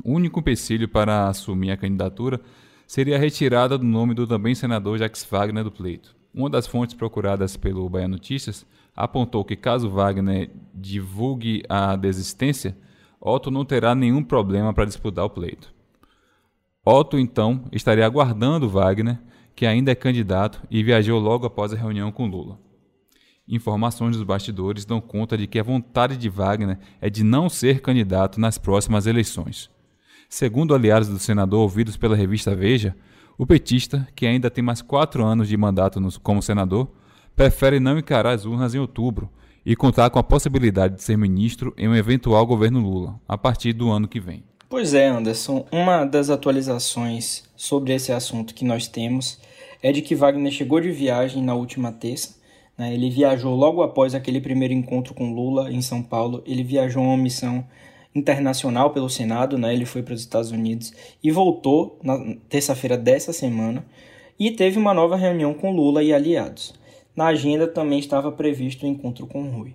o 0.04 0.12
único 0.12 0.40
empecilho 0.40 0.86
para 0.86 1.28
assumir 1.28 1.70
a 1.70 1.78
candidatura 1.78 2.40
seria 2.86 3.16
a 3.16 3.18
retirada 3.18 3.78
do 3.78 3.84
nome 3.84 4.12
do 4.12 4.26
também 4.26 4.54
senador 4.54 4.98
Jacques 4.98 5.26
Wagner 5.30 5.64
do 5.64 5.72
pleito. 5.72 6.14
Uma 6.32 6.50
das 6.50 6.66
fontes 6.66 6.94
procuradas 6.94 7.56
pelo 7.56 7.88
Bahia 7.88 8.06
Notícias 8.06 8.66
apontou 8.94 9.42
que 9.42 9.56
caso 9.56 9.88
Wagner 9.88 10.50
divulgue 10.74 11.62
a 11.70 11.96
desistência, 11.96 12.76
Otto 13.18 13.50
não 13.50 13.64
terá 13.64 13.94
nenhum 13.94 14.22
problema 14.22 14.74
para 14.74 14.84
disputar 14.84 15.24
o 15.24 15.30
pleito. 15.30 15.72
Otto, 16.84 17.18
então, 17.18 17.64
estaria 17.72 18.04
aguardando 18.04 18.68
Wagner 18.68 19.18
que 19.58 19.66
ainda 19.66 19.90
é 19.90 19.94
candidato 19.96 20.62
e 20.70 20.84
viajou 20.84 21.18
logo 21.18 21.44
após 21.44 21.72
a 21.72 21.76
reunião 21.76 22.12
com 22.12 22.28
Lula. 22.28 22.60
Informações 23.48 24.14
dos 24.16 24.22
bastidores 24.22 24.84
dão 24.84 25.00
conta 25.00 25.36
de 25.36 25.48
que 25.48 25.58
a 25.58 25.64
vontade 25.64 26.16
de 26.16 26.28
Wagner 26.28 26.78
é 27.00 27.10
de 27.10 27.24
não 27.24 27.48
ser 27.48 27.80
candidato 27.80 28.38
nas 28.38 28.56
próximas 28.56 29.04
eleições. 29.04 29.68
Segundo 30.28 30.76
aliados 30.76 31.08
do 31.08 31.18
senador 31.18 31.62
ouvidos 31.62 31.96
pela 31.96 32.14
revista 32.14 32.54
Veja, 32.54 32.94
o 33.36 33.44
petista, 33.44 34.06
que 34.14 34.26
ainda 34.26 34.48
tem 34.48 34.62
mais 34.62 34.80
quatro 34.80 35.24
anos 35.24 35.48
de 35.48 35.56
mandato 35.56 36.00
como 36.22 36.40
senador, 36.40 36.88
prefere 37.34 37.80
não 37.80 37.98
encarar 37.98 38.34
as 38.34 38.44
urnas 38.44 38.76
em 38.76 38.78
outubro 38.78 39.28
e 39.66 39.74
contar 39.74 40.08
com 40.10 40.20
a 40.20 40.22
possibilidade 40.22 40.94
de 40.94 41.02
ser 41.02 41.18
ministro 41.18 41.74
em 41.76 41.88
um 41.88 41.96
eventual 41.96 42.46
governo 42.46 42.78
Lula, 42.78 43.20
a 43.26 43.36
partir 43.36 43.72
do 43.72 43.90
ano 43.90 44.06
que 44.06 44.20
vem. 44.20 44.44
Pois 44.70 44.92
é, 44.92 45.06
Anderson. 45.06 45.64
Uma 45.72 46.04
das 46.04 46.28
atualizações 46.28 47.42
sobre 47.56 47.94
esse 47.94 48.12
assunto 48.12 48.52
que 48.52 48.66
nós 48.66 48.86
temos 48.86 49.40
é 49.82 49.90
de 49.90 50.02
que 50.02 50.14
Wagner 50.14 50.52
chegou 50.52 50.78
de 50.78 50.90
viagem 50.90 51.42
na 51.42 51.54
última 51.54 51.90
terça. 51.90 52.36
Né? 52.76 52.92
Ele 52.92 53.08
viajou 53.08 53.56
logo 53.56 53.82
após 53.82 54.14
aquele 54.14 54.42
primeiro 54.42 54.74
encontro 54.74 55.14
com 55.14 55.32
Lula 55.32 55.72
em 55.72 55.80
São 55.80 56.02
Paulo. 56.02 56.42
Ele 56.44 56.62
viajou 56.62 57.02
uma 57.02 57.16
missão 57.16 57.66
internacional 58.14 58.90
pelo 58.90 59.08
Senado, 59.08 59.56
né? 59.56 59.72
ele 59.72 59.86
foi 59.86 60.02
para 60.02 60.12
os 60.12 60.20
Estados 60.20 60.50
Unidos 60.50 60.92
e 61.24 61.30
voltou 61.30 61.98
na 62.02 62.36
terça-feira 62.50 62.98
dessa 62.98 63.32
semana 63.32 63.86
e 64.38 64.50
teve 64.50 64.78
uma 64.78 64.92
nova 64.92 65.16
reunião 65.16 65.54
com 65.54 65.72
Lula 65.72 66.02
e 66.02 66.12
aliados. 66.12 66.74
Na 67.16 67.28
agenda 67.28 67.66
também 67.66 67.98
estava 67.98 68.30
previsto 68.30 68.84
o 68.84 68.88
encontro 68.88 69.26
com 69.26 69.48
Rui. 69.48 69.74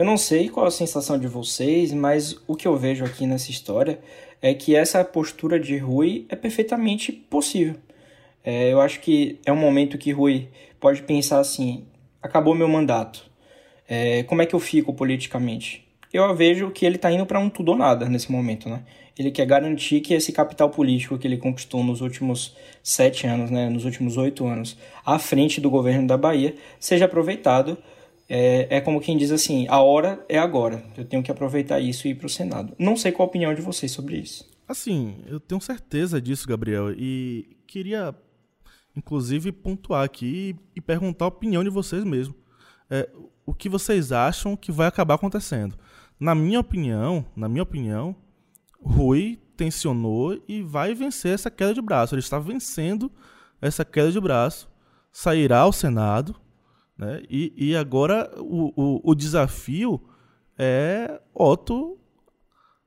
Eu 0.00 0.06
não 0.06 0.16
sei 0.16 0.48
qual 0.48 0.64
a 0.64 0.70
sensação 0.70 1.18
de 1.18 1.28
vocês, 1.28 1.92
mas 1.92 2.34
o 2.46 2.56
que 2.56 2.66
eu 2.66 2.74
vejo 2.74 3.04
aqui 3.04 3.26
nessa 3.26 3.50
história 3.50 4.00
é 4.40 4.54
que 4.54 4.74
essa 4.74 5.04
postura 5.04 5.60
de 5.60 5.76
Rui 5.76 6.24
é 6.30 6.36
perfeitamente 6.36 7.12
possível. 7.12 7.74
É, 8.42 8.72
eu 8.72 8.80
acho 8.80 8.98
que 9.00 9.38
é 9.44 9.52
um 9.52 9.56
momento 9.56 9.98
que 9.98 10.10
Rui 10.10 10.48
pode 10.80 11.02
pensar 11.02 11.38
assim: 11.38 11.84
acabou 12.22 12.54
meu 12.54 12.66
mandato. 12.66 13.30
É, 13.86 14.22
como 14.22 14.40
é 14.40 14.46
que 14.46 14.54
eu 14.54 14.58
fico 14.58 14.94
politicamente? 14.94 15.86
Eu 16.10 16.34
vejo 16.34 16.70
que 16.70 16.86
ele 16.86 16.96
está 16.96 17.12
indo 17.12 17.26
para 17.26 17.38
um 17.38 17.50
tudo 17.50 17.72
ou 17.72 17.76
nada 17.76 18.08
nesse 18.08 18.32
momento, 18.32 18.70
né? 18.70 18.82
Ele 19.18 19.30
quer 19.30 19.44
garantir 19.44 20.00
que 20.00 20.14
esse 20.14 20.32
capital 20.32 20.70
político 20.70 21.18
que 21.18 21.28
ele 21.28 21.36
conquistou 21.36 21.84
nos 21.84 22.00
últimos 22.00 22.56
sete 22.82 23.26
anos, 23.26 23.50
né, 23.50 23.68
nos 23.68 23.84
últimos 23.84 24.16
oito 24.16 24.46
anos, 24.46 24.78
à 25.04 25.18
frente 25.18 25.60
do 25.60 25.68
governo 25.68 26.06
da 26.06 26.16
Bahia, 26.16 26.54
seja 26.78 27.04
aproveitado 27.04 27.76
é, 28.32 28.76
é 28.76 28.80
como 28.80 29.00
quem 29.00 29.18
diz 29.18 29.32
assim: 29.32 29.66
a 29.68 29.80
hora 29.80 30.24
é 30.28 30.38
agora. 30.38 30.84
Eu 30.96 31.04
tenho 31.04 31.22
que 31.22 31.32
aproveitar 31.32 31.80
isso 31.80 32.06
e 32.06 32.12
ir 32.12 32.14
para 32.14 32.26
o 32.26 32.30
Senado. 32.30 32.72
Não 32.78 32.96
sei 32.96 33.10
qual 33.10 33.26
a 33.26 33.28
opinião 33.28 33.52
de 33.52 33.60
vocês 33.60 33.90
sobre 33.90 34.18
isso. 34.18 34.48
Assim, 34.68 35.16
eu 35.26 35.40
tenho 35.40 35.60
certeza 35.60 36.20
disso, 36.20 36.46
Gabriel, 36.46 36.92
e 36.92 37.56
queria, 37.66 38.14
inclusive, 38.96 39.50
pontuar 39.50 40.04
aqui 40.04 40.54
e 40.76 40.80
perguntar 40.80 41.24
a 41.24 41.28
opinião 41.28 41.64
de 41.64 41.70
vocês 41.70 42.04
mesmo. 42.04 42.36
É, 42.88 43.10
o 43.44 43.52
que 43.52 43.68
vocês 43.68 44.12
acham 44.12 44.56
que 44.56 44.70
vai 44.70 44.86
acabar 44.86 45.14
acontecendo? 45.14 45.76
Na 46.18 46.32
minha 46.32 46.60
opinião, 46.60 47.26
na 47.34 47.48
minha 47.48 47.64
opinião, 47.64 48.14
Rui 48.80 49.40
tensionou 49.56 50.40
e 50.46 50.62
vai 50.62 50.94
vencer 50.94 51.34
essa 51.34 51.50
queda 51.50 51.74
de 51.74 51.82
braço. 51.82 52.14
Ele 52.14 52.20
está 52.20 52.38
vencendo 52.38 53.10
essa 53.60 53.84
queda 53.84 54.12
de 54.12 54.20
braço, 54.20 54.70
sairá 55.10 55.60
ao 55.60 55.72
Senado, 55.72 56.36
né? 57.00 57.22
E, 57.30 57.52
e 57.56 57.74
agora 57.74 58.30
o, 58.36 58.72
o, 58.76 59.00
o 59.02 59.14
desafio 59.14 59.98
é 60.58 61.18
Otto 61.34 61.98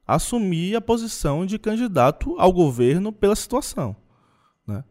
assumir 0.06 0.76
a 0.76 0.82
posição 0.82 1.48
de 1.48 1.58
candidato 1.58 2.36
ao 2.38 2.54
governo 2.54 3.12
pela 3.12 3.36
situação. 3.36 3.96
Né? 4.68 4.84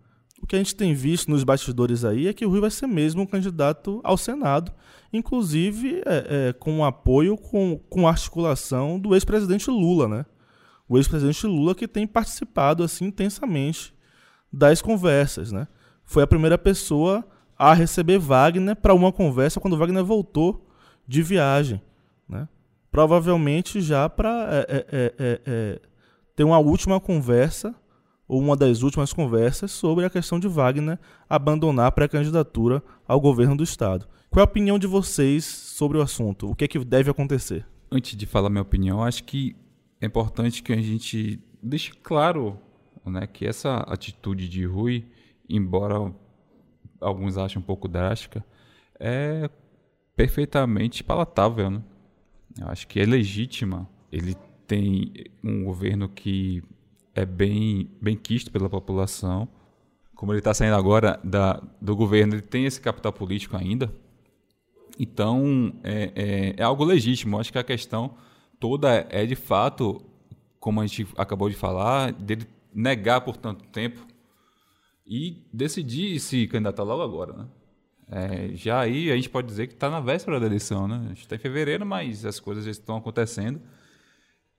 O 0.42 0.46
que 0.46 0.56
a 0.56 0.58
gente 0.58 0.74
tem 0.74 0.92
visto 0.92 1.30
nos 1.30 1.44
bastidores 1.44 2.04
aí 2.04 2.26
é 2.26 2.32
que 2.32 2.44
o 2.44 2.48
Rui 2.48 2.60
vai 2.60 2.70
ser 2.70 2.88
mesmo 2.88 3.22
um 3.22 3.26
candidato 3.26 4.00
ao 4.02 4.16
Senado, 4.16 4.72
inclusive 5.12 6.02
é, 6.04 6.48
é, 6.48 6.52
com 6.54 6.84
apoio, 6.84 7.36
com, 7.36 7.78
com 7.88 8.08
articulação 8.08 8.98
do 8.98 9.14
ex-presidente 9.14 9.70
Lula. 9.70 10.08
Né? 10.08 10.26
O 10.88 10.98
ex-presidente 10.98 11.46
Lula 11.46 11.76
que 11.76 11.86
tem 11.86 12.08
participado 12.08 12.82
assim 12.82 13.04
intensamente 13.04 13.94
das 14.52 14.82
conversas. 14.82 15.52
Né? 15.52 15.68
Foi 16.04 16.24
a 16.24 16.26
primeira 16.26 16.58
pessoa 16.58 17.24
a 17.62 17.74
receber 17.74 18.18
Wagner 18.18 18.74
para 18.74 18.92
uma 18.92 19.12
conversa 19.12 19.60
quando 19.60 19.76
Wagner 19.76 20.04
voltou 20.04 20.68
de 21.06 21.22
viagem. 21.22 21.80
Né? 22.28 22.48
Provavelmente 22.90 23.80
já 23.80 24.08
para 24.08 24.48
é 24.50 24.66
é, 24.68 24.86
é, 24.90 25.14
é, 25.16 25.40
é, 25.46 25.80
ter 26.34 26.42
uma 26.42 26.58
última 26.58 26.98
conversa, 26.98 27.72
ou 28.26 28.40
uma 28.40 28.56
das 28.56 28.82
últimas 28.82 29.12
conversas, 29.12 29.70
sobre 29.70 30.04
a 30.04 30.10
questão 30.10 30.40
de 30.40 30.48
Wagner 30.48 30.98
abandonar 31.30 31.86
a 31.86 31.92
pré-candidatura 31.92 32.82
ao 33.06 33.20
governo 33.20 33.56
do 33.56 33.62
Estado. 33.62 34.08
Qual 34.28 34.40
é 34.40 34.44
a 34.44 34.50
opinião 34.50 34.76
de 34.76 34.88
vocês 34.88 35.44
sobre 35.44 35.98
o 35.98 36.02
assunto? 36.02 36.50
O 36.50 36.56
que 36.56 36.64
é 36.64 36.68
que 36.68 36.80
deve 36.84 37.12
acontecer? 37.12 37.64
Antes 37.92 38.16
de 38.16 38.26
falar 38.26 38.50
minha 38.50 38.62
opinião, 38.62 39.04
acho 39.04 39.22
que 39.22 39.54
é 40.00 40.06
importante 40.06 40.64
que 40.64 40.72
a 40.72 40.82
gente 40.82 41.38
deixe 41.62 41.92
claro 42.02 42.58
né, 43.06 43.24
que 43.24 43.46
essa 43.46 43.76
atitude 43.86 44.48
de 44.48 44.64
Rui, 44.64 45.04
embora 45.48 46.12
alguns 47.02 47.36
achem 47.36 47.60
um 47.60 47.64
pouco 47.64 47.88
drástica, 47.88 48.44
é 48.98 49.50
perfeitamente 50.16 51.02
palatável. 51.02 51.70
Né? 51.70 51.82
Eu 52.60 52.68
acho 52.68 52.86
que 52.86 53.00
é 53.00 53.04
legítima. 53.04 53.88
Ele 54.10 54.36
tem 54.66 55.12
um 55.42 55.64
governo 55.64 56.08
que 56.08 56.62
é 57.14 57.24
bem, 57.24 57.90
bem 58.00 58.16
quisto 58.16 58.50
pela 58.50 58.68
população. 58.68 59.48
Como 60.14 60.32
ele 60.32 60.38
está 60.38 60.54
saindo 60.54 60.76
agora 60.76 61.18
da, 61.24 61.62
do 61.80 61.96
governo, 61.96 62.34
ele 62.34 62.42
tem 62.42 62.64
esse 62.64 62.80
capital 62.80 63.12
político 63.12 63.56
ainda. 63.56 63.92
Então, 64.98 65.74
é, 65.82 66.12
é, 66.14 66.54
é 66.58 66.62
algo 66.62 66.84
legítimo. 66.84 67.36
Eu 67.36 67.40
acho 67.40 67.52
que 67.52 67.58
a 67.58 67.64
questão 67.64 68.14
toda 68.60 69.06
é, 69.10 69.26
de 69.26 69.34
fato, 69.34 70.00
como 70.60 70.80
a 70.80 70.86
gente 70.86 71.08
acabou 71.16 71.48
de 71.48 71.56
falar, 71.56 72.12
dele 72.12 72.46
negar 72.72 73.20
por 73.22 73.36
tanto 73.36 73.64
tempo 73.64 74.06
e 75.06 75.42
decidir 75.52 76.18
se 76.20 76.46
candidatar 76.46 76.82
logo 76.82 77.02
agora, 77.02 77.32
né? 77.32 77.46
É, 78.10 78.50
já 78.54 78.80
aí 78.80 79.10
a 79.10 79.16
gente 79.16 79.30
pode 79.30 79.46
dizer 79.46 79.66
que 79.66 79.74
está 79.74 79.88
na 79.88 80.00
véspera 80.00 80.38
da 80.38 80.46
eleição, 80.46 80.86
né? 80.86 81.00
A 81.04 81.08
gente 81.08 81.20
está 81.20 81.36
em 81.36 81.38
fevereiro, 81.38 81.86
mas 81.86 82.26
as 82.26 82.38
coisas 82.38 82.64
já 82.64 82.70
estão 82.70 82.96
acontecendo. 82.96 83.60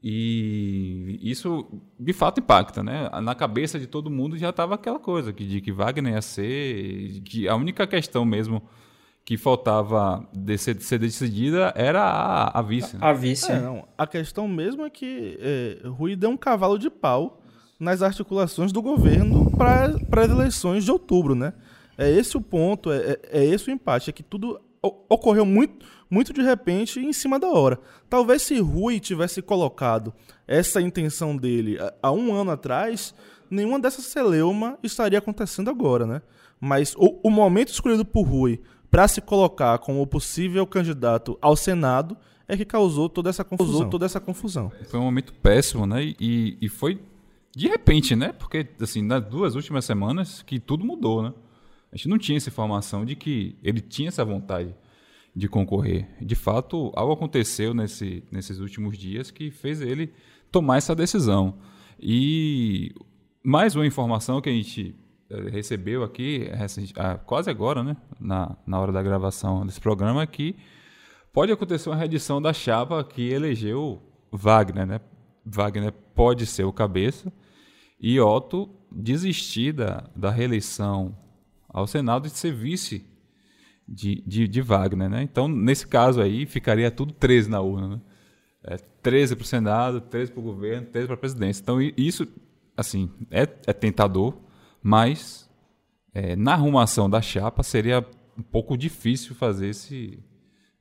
E 0.02 1.18
isso, 1.22 1.82
de 1.98 2.12
fato, 2.12 2.40
impacta, 2.40 2.84
né? 2.84 3.10
Na 3.22 3.34
cabeça 3.34 3.80
de 3.80 3.88
todo 3.88 4.10
mundo 4.10 4.38
já 4.38 4.50
estava 4.50 4.76
aquela 4.76 5.00
coisa 5.00 5.32
que, 5.32 5.46
de 5.46 5.62
que 5.62 5.72
Wagner 5.72 6.14
ia 6.14 6.22
ser... 6.22 7.22
Que 7.22 7.48
a 7.48 7.56
única 7.56 7.88
questão 7.88 8.26
mesmo 8.26 8.62
que 9.24 9.38
faltava 9.38 10.28
de 10.34 10.58
ser, 10.58 10.74
de 10.76 10.84
ser 10.84 11.00
decidida 11.00 11.72
era 11.76 12.04
a, 12.04 12.60
a 12.60 12.62
vice. 12.62 12.98
Né? 12.98 13.06
A 13.06 13.14
vice. 13.14 13.52
É, 13.52 13.62
não. 13.62 13.88
A 13.98 14.06
questão 14.06 14.48
mesmo 14.48 14.84
é 14.84 14.90
que 14.90 15.38
é, 15.40 15.88
Rui 15.88 16.16
deu 16.16 16.32
um 16.32 16.38
cavalo 16.38 16.78
de 16.78 16.90
pau 16.90 17.42
nas 17.84 18.02
articulações 18.02 18.72
do 18.72 18.82
governo 18.82 19.52
para 19.52 20.24
as 20.24 20.30
eleições 20.30 20.86
de 20.86 20.92
outubro, 20.92 21.36
né? 21.36 21.54
É 21.98 22.10
esse 22.10 22.36
o 22.38 22.42
ponto, 22.42 22.92
é, 22.92 22.98
é, 22.98 23.20
é 23.42 23.46
esse 23.46 23.70
o 23.70 23.74
empate, 23.74 24.10
é 24.10 24.14
que 24.14 24.24
tudo 24.24 24.60
ocorreu 24.82 25.46
muito, 25.46 25.86
muito 26.10 26.34
de 26.34 26.42
repente 26.42 27.00
em 27.00 27.14
cima 27.14 27.40
da 27.40 27.48
hora. 27.48 27.80
Talvez 28.10 28.42
se 28.42 28.60
Rui 28.60 29.00
tivesse 29.00 29.42
colocado 29.42 30.14
essa 30.48 30.82
intenção 30.82 31.38
dele 31.38 31.78
há 32.02 32.12
um 32.12 32.34
ano 32.34 32.52
atrás, 32.52 33.14
nenhuma 33.50 33.80
dessas 33.80 34.06
celeuma 34.06 34.78
estaria 34.82 35.20
acontecendo 35.20 35.70
agora, 35.70 36.06
né? 36.06 36.22
Mas 36.60 36.96
o, 36.98 37.20
o 37.24 37.30
momento 37.30 37.70
escolhido 37.70 38.04
por 38.04 38.24
Rui 38.24 38.62
para 38.90 39.08
se 39.08 39.22
colocar 39.22 39.78
como 39.80 40.06
possível 40.08 40.66
candidato 40.66 41.38
ao 41.42 41.56
Senado 41.56 42.18
é 42.48 42.58
que 42.58 42.66
causou 42.66 43.08
toda 43.08 43.30
essa 43.30 43.44
confusão. 43.44 43.90
Toda 43.90 44.06
essa 44.06 44.20
confusão. 44.20 44.72
Foi 44.90 45.00
um 45.00 45.04
momento 45.04 45.34
péssimo, 45.34 45.86
né? 45.86 46.14
E, 46.20 46.58
e 46.62 46.70
foi 46.70 47.00
de 47.56 47.68
repente, 47.68 48.16
né? 48.16 48.32
Porque 48.34 48.68
assim, 48.82 49.02
nas 49.02 49.24
duas 49.24 49.56
últimas 49.56 49.86
semanas 49.86 50.42
que 50.42 50.60
tudo 50.60 50.84
mudou, 50.84 51.22
né? 51.22 51.34
A 51.92 51.96
gente 51.96 52.10
não 52.10 52.18
tinha 52.18 52.38
essa 52.38 52.50
informação 52.50 53.06
de 53.06 53.16
que 53.16 53.56
ele 53.62 53.80
tinha 53.80 54.08
essa 54.08 54.26
vontade 54.26 54.76
de 55.36 55.48
concorrer. 55.48 56.08
De 56.20 56.34
fato, 56.34 56.92
algo 56.96 57.14
aconteceu 57.14 57.74
nesse, 57.74 58.24
nesses 58.32 58.60
últimos 58.60 58.98
dias 58.98 59.30
que 59.30 59.52
fez 59.52 59.82
ele 59.82 60.12
tomar 60.52 60.78
essa 60.78 60.96
decisão. 60.96 61.60
E 62.00 62.92
mais 63.44 63.76
uma 63.76 63.86
informação 63.86 64.42
que 64.42 64.50
a 64.50 64.54
gente 64.54 64.96
recebeu 65.52 66.04
aqui 66.04 66.50
ah, 66.96 67.18
quase 67.18 67.50
agora, 67.50 67.84
né, 67.84 67.98
na, 68.20 68.56
na 68.66 68.80
hora 68.80 68.92
da 68.92 69.02
gravação 69.02 69.66
desse 69.66 69.80
programa, 69.80 70.26
que 70.26 70.56
pode 71.32 71.52
acontecer 71.52 71.90
uma 71.90 71.96
reedição 71.96 72.42
da 72.42 72.54
chapa 72.54 73.04
que 73.04 73.30
elegeu 73.30 74.02
Wagner, 74.32 74.86
né? 74.86 75.02
Wagner 75.46 75.92
pode 76.16 76.46
ser 76.46 76.64
o 76.64 76.74
cabeça 76.74 77.32
e 78.04 78.20
Otto 78.20 78.70
desistir 78.92 79.72
da, 79.72 80.04
da 80.14 80.30
reeleição 80.30 81.18
ao 81.70 81.88
Senado 81.88 82.28
e 82.28 82.30
ser 82.30 82.54
vice 82.54 83.06
de, 83.88 84.22
de, 84.28 84.46
de, 84.46 84.62
Wagner, 84.62 85.10
né? 85.10 85.24
Então, 85.24 85.48
nesse 85.48 85.88
caso 85.88 86.22
aí, 86.22 86.46
ficaria 86.46 86.92
tudo 86.92 87.14
13 87.14 87.50
na 87.50 87.62
urna, 87.62 87.88
né? 87.88 88.02
É, 88.66 88.78
13 89.02 89.38
para 89.38 89.44
o 89.44 89.48
Senado, 89.48 90.02
13 90.02 90.32
para 90.32 90.40
o 90.42 90.44
governo, 90.44 90.88
13 90.88 91.08
para 91.08 91.16
a 91.16 91.18
presidência. 91.18 91.62
Então, 91.62 91.82
isso, 91.82 92.28
assim, 92.76 93.10
é, 93.32 93.44
é 93.66 93.74
tentador, 93.74 94.38
mas 94.82 95.50
é, 96.14 96.36
na 96.36 96.54
arrumação 96.54 97.10
da 97.10 97.22
chapa 97.22 97.64
seria 97.64 98.06
um 98.38 98.44
pouco 98.44 98.78
difícil 98.78 99.34
fazer 99.34 99.70
esse 99.70 100.20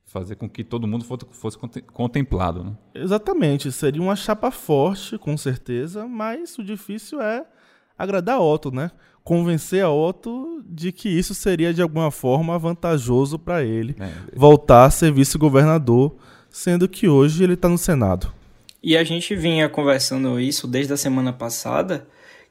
fazer 0.04 0.36
com 0.36 0.48
que 0.48 0.62
todo 0.62 0.86
mundo 0.86 1.04
fosse, 1.04 1.58
contemplado. 1.92 2.64
Né? 2.64 2.72
Exatamente, 2.94 3.72
seria 3.72 4.02
uma 4.02 4.16
chapa 4.16 4.50
forte, 4.50 5.16
com 5.16 5.36
certeza, 5.36 6.06
mas 6.06 6.58
o 6.58 6.62
difícil 6.64 7.20
é 7.20 7.44
agradar 7.96 8.36
a 8.36 8.40
Otto, 8.40 8.70
né? 8.70 8.90
Convencer 9.24 9.84
a 9.84 9.90
Otto 9.90 10.62
de 10.66 10.92
que 10.92 11.08
isso 11.08 11.34
seria 11.34 11.72
de 11.72 11.80
alguma 11.80 12.10
forma 12.10 12.58
vantajoso 12.58 13.38
para 13.38 13.62
ele 13.62 13.96
é. 13.98 14.12
voltar 14.34 14.84
a 14.84 14.90
ser 14.90 15.12
vice-governador, 15.12 16.16
sendo 16.50 16.88
que 16.88 17.08
hoje 17.08 17.42
ele 17.42 17.54
está 17.54 17.68
no 17.68 17.78
Senado. 17.78 18.32
E 18.82 18.96
a 18.96 19.04
gente 19.04 19.34
vinha 19.36 19.68
conversando 19.68 20.40
isso 20.40 20.66
desde 20.66 20.92
a 20.92 20.96
semana 20.96 21.32
passada 21.32 22.06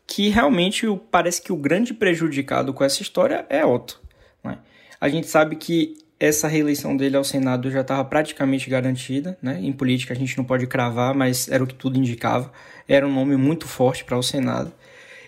que 0.08 0.30
realmente 0.30 0.86
parece 1.12 1.42
que 1.42 1.54
o 1.54 1.58
grande 1.58 1.94
prejudicado 1.94 2.74
com 2.74 2.84
essa 2.84 3.02
história 3.02 3.46
é 3.50 3.66
Otto. 3.66 4.02
Né? 4.44 4.58
A 5.00 5.10
gente 5.10 5.28
sabe 5.28 5.56
que 5.56 5.98
essa 6.22 6.48
reeleição 6.48 6.96
dele 6.96 7.18
ao 7.18 7.24
Senado 7.24 7.72
já 7.72 7.82
estava 7.82 8.06
praticamente 8.06 8.70
garantida, 8.70 9.36
né? 9.42 9.60
Em 9.60 9.74
política 9.74 10.14
a 10.14 10.16
gente 10.16 10.38
não 10.38 10.46
pode 10.46 10.68
cravar, 10.68 11.16
mas 11.16 11.50
era 11.50 11.64
o 11.64 11.68
que 11.68 11.74
tudo 11.74 11.98
indicava. 11.98 12.52
Era 12.88 13.08
um 13.08 13.12
nome 13.12 13.36
muito 13.36 13.68
forte 13.68 14.04
para 14.06 14.16
o 14.16 14.22
Senado. 14.22 14.72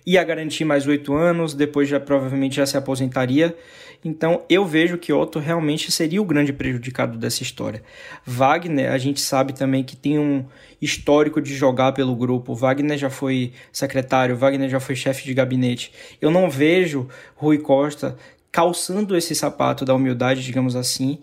Ia 0.06 0.24
garantir 0.24 0.66
mais 0.66 0.86
oito 0.86 1.16
anos, 1.16 1.56
depois 1.56 1.90
já 1.90 2.00
provavelmente 2.00 2.58
já 2.58 2.66
se 2.68 2.78
aposentaria. 2.78 3.58
Então 4.06 4.44
eu 4.48 4.68
vejo 4.68 5.00
que 5.00 5.12
Otto 5.12 5.40
realmente 5.40 5.92
seria 5.92 6.22
o 6.22 6.26
grande 6.26 6.54
prejudicado 6.54 7.18
dessa 7.18 7.42
história. 7.42 7.82
Wagner, 8.24 8.92
a 8.92 8.98
gente 9.00 9.20
sabe 9.20 9.52
também 9.52 9.84
que 9.84 9.96
tem 9.96 10.20
um 10.20 10.46
histórico 10.80 11.42
de 11.42 11.56
jogar 11.56 11.94
pelo 11.94 12.16
grupo. 12.16 12.54
Wagner 12.54 13.00
já 13.00 13.10
foi 13.10 13.52
secretário, 13.72 14.38
Wagner 14.38 14.70
já 14.70 14.80
foi 14.80 14.96
chefe 14.96 15.24
de 15.24 15.34
gabinete. 15.34 15.92
Eu 16.22 16.30
não 16.30 16.52
vejo 16.52 17.08
Rui 17.36 17.58
Costa 17.58 18.16
calçando 18.54 19.18
esse 19.18 19.34
sapato 19.34 19.84
da 19.84 19.96
humildade, 19.96 20.44
digamos 20.44 20.76
assim, 20.76 21.18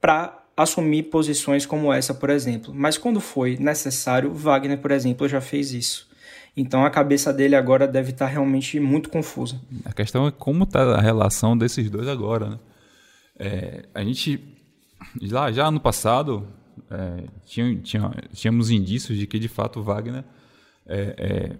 para 0.00 0.42
assumir 0.56 1.04
posições 1.04 1.64
como 1.64 1.92
essa, 1.92 2.12
por 2.12 2.28
exemplo. 2.28 2.74
Mas 2.74 2.98
quando 2.98 3.20
foi 3.20 3.56
necessário, 3.56 4.34
Wagner, 4.34 4.78
por 4.78 4.90
exemplo, 4.90 5.28
já 5.28 5.40
fez 5.40 5.72
isso. 5.72 6.10
Então 6.56 6.84
a 6.84 6.90
cabeça 6.90 7.32
dele 7.32 7.54
agora 7.54 7.86
deve 7.86 8.10
estar 8.10 8.26
tá 8.26 8.30
realmente 8.32 8.80
muito 8.80 9.08
confusa. 9.08 9.60
A 9.84 9.92
questão 9.92 10.26
é 10.26 10.32
como 10.32 10.64
está 10.64 10.96
a 10.96 11.00
relação 11.00 11.56
desses 11.56 11.88
dois 11.88 12.08
agora. 12.08 12.50
Né? 12.50 12.58
É, 13.38 13.82
a 13.94 14.02
gente, 14.02 14.40
lá, 15.30 15.52
já 15.52 15.70
no 15.70 15.78
passado, 15.78 16.48
é, 16.90 17.24
tinha, 17.46 17.76
tinha, 17.76 18.10
tínhamos 18.34 18.70
indícios 18.70 19.16
de 19.16 19.26
que 19.26 19.38
de 19.38 19.48
fato 19.48 19.80
Wagner 19.80 20.24
é, 20.84 21.14
é, 21.16 21.56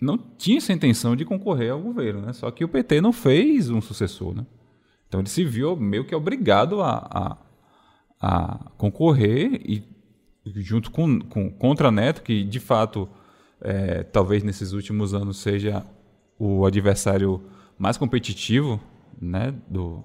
não 0.00 0.18
tinha 0.18 0.58
essa 0.58 0.72
intenção 0.72 1.16
de 1.16 1.24
concorrer 1.24 1.72
ao 1.72 1.80
governo. 1.80 2.20
Né? 2.20 2.32
Só 2.32 2.50
que 2.50 2.64
o 2.64 2.68
PT 2.68 3.00
não 3.00 3.12
fez 3.12 3.70
um 3.70 3.80
sucessor. 3.80 4.34
Né? 4.34 4.46
Então 5.08 5.20
ele 5.20 5.28
se 5.28 5.44
viu 5.44 5.76
meio 5.76 6.04
que 6.04 6.14
obrigado 6.14 6.82
a, 6.82 6.96
a, 7.10 7.38
a 8.20 8.70
concorrer 8.76 9.60
e 9.64 9.82
junto 10.54 10.90
com, 10.90 11.20
com 11.20 11.50
contra 11.50 11.90
Neto, 11.90 12.22
que 12.22 12.44
de 12.44 12.60
fato 12.60 13.08
é, 13.60 14.02
talvez 14.04 14.42
nesses 14.44 14.72
últimos 14.72 15.12
anos 15.12 15.38
seja 15.38 15.84
o 16.38 16.64
adversário 16.64 17.42
mais 17.78 17.96
competitivo 17.96 18.80
né, 19.20 19.54
do, 19.68 20.04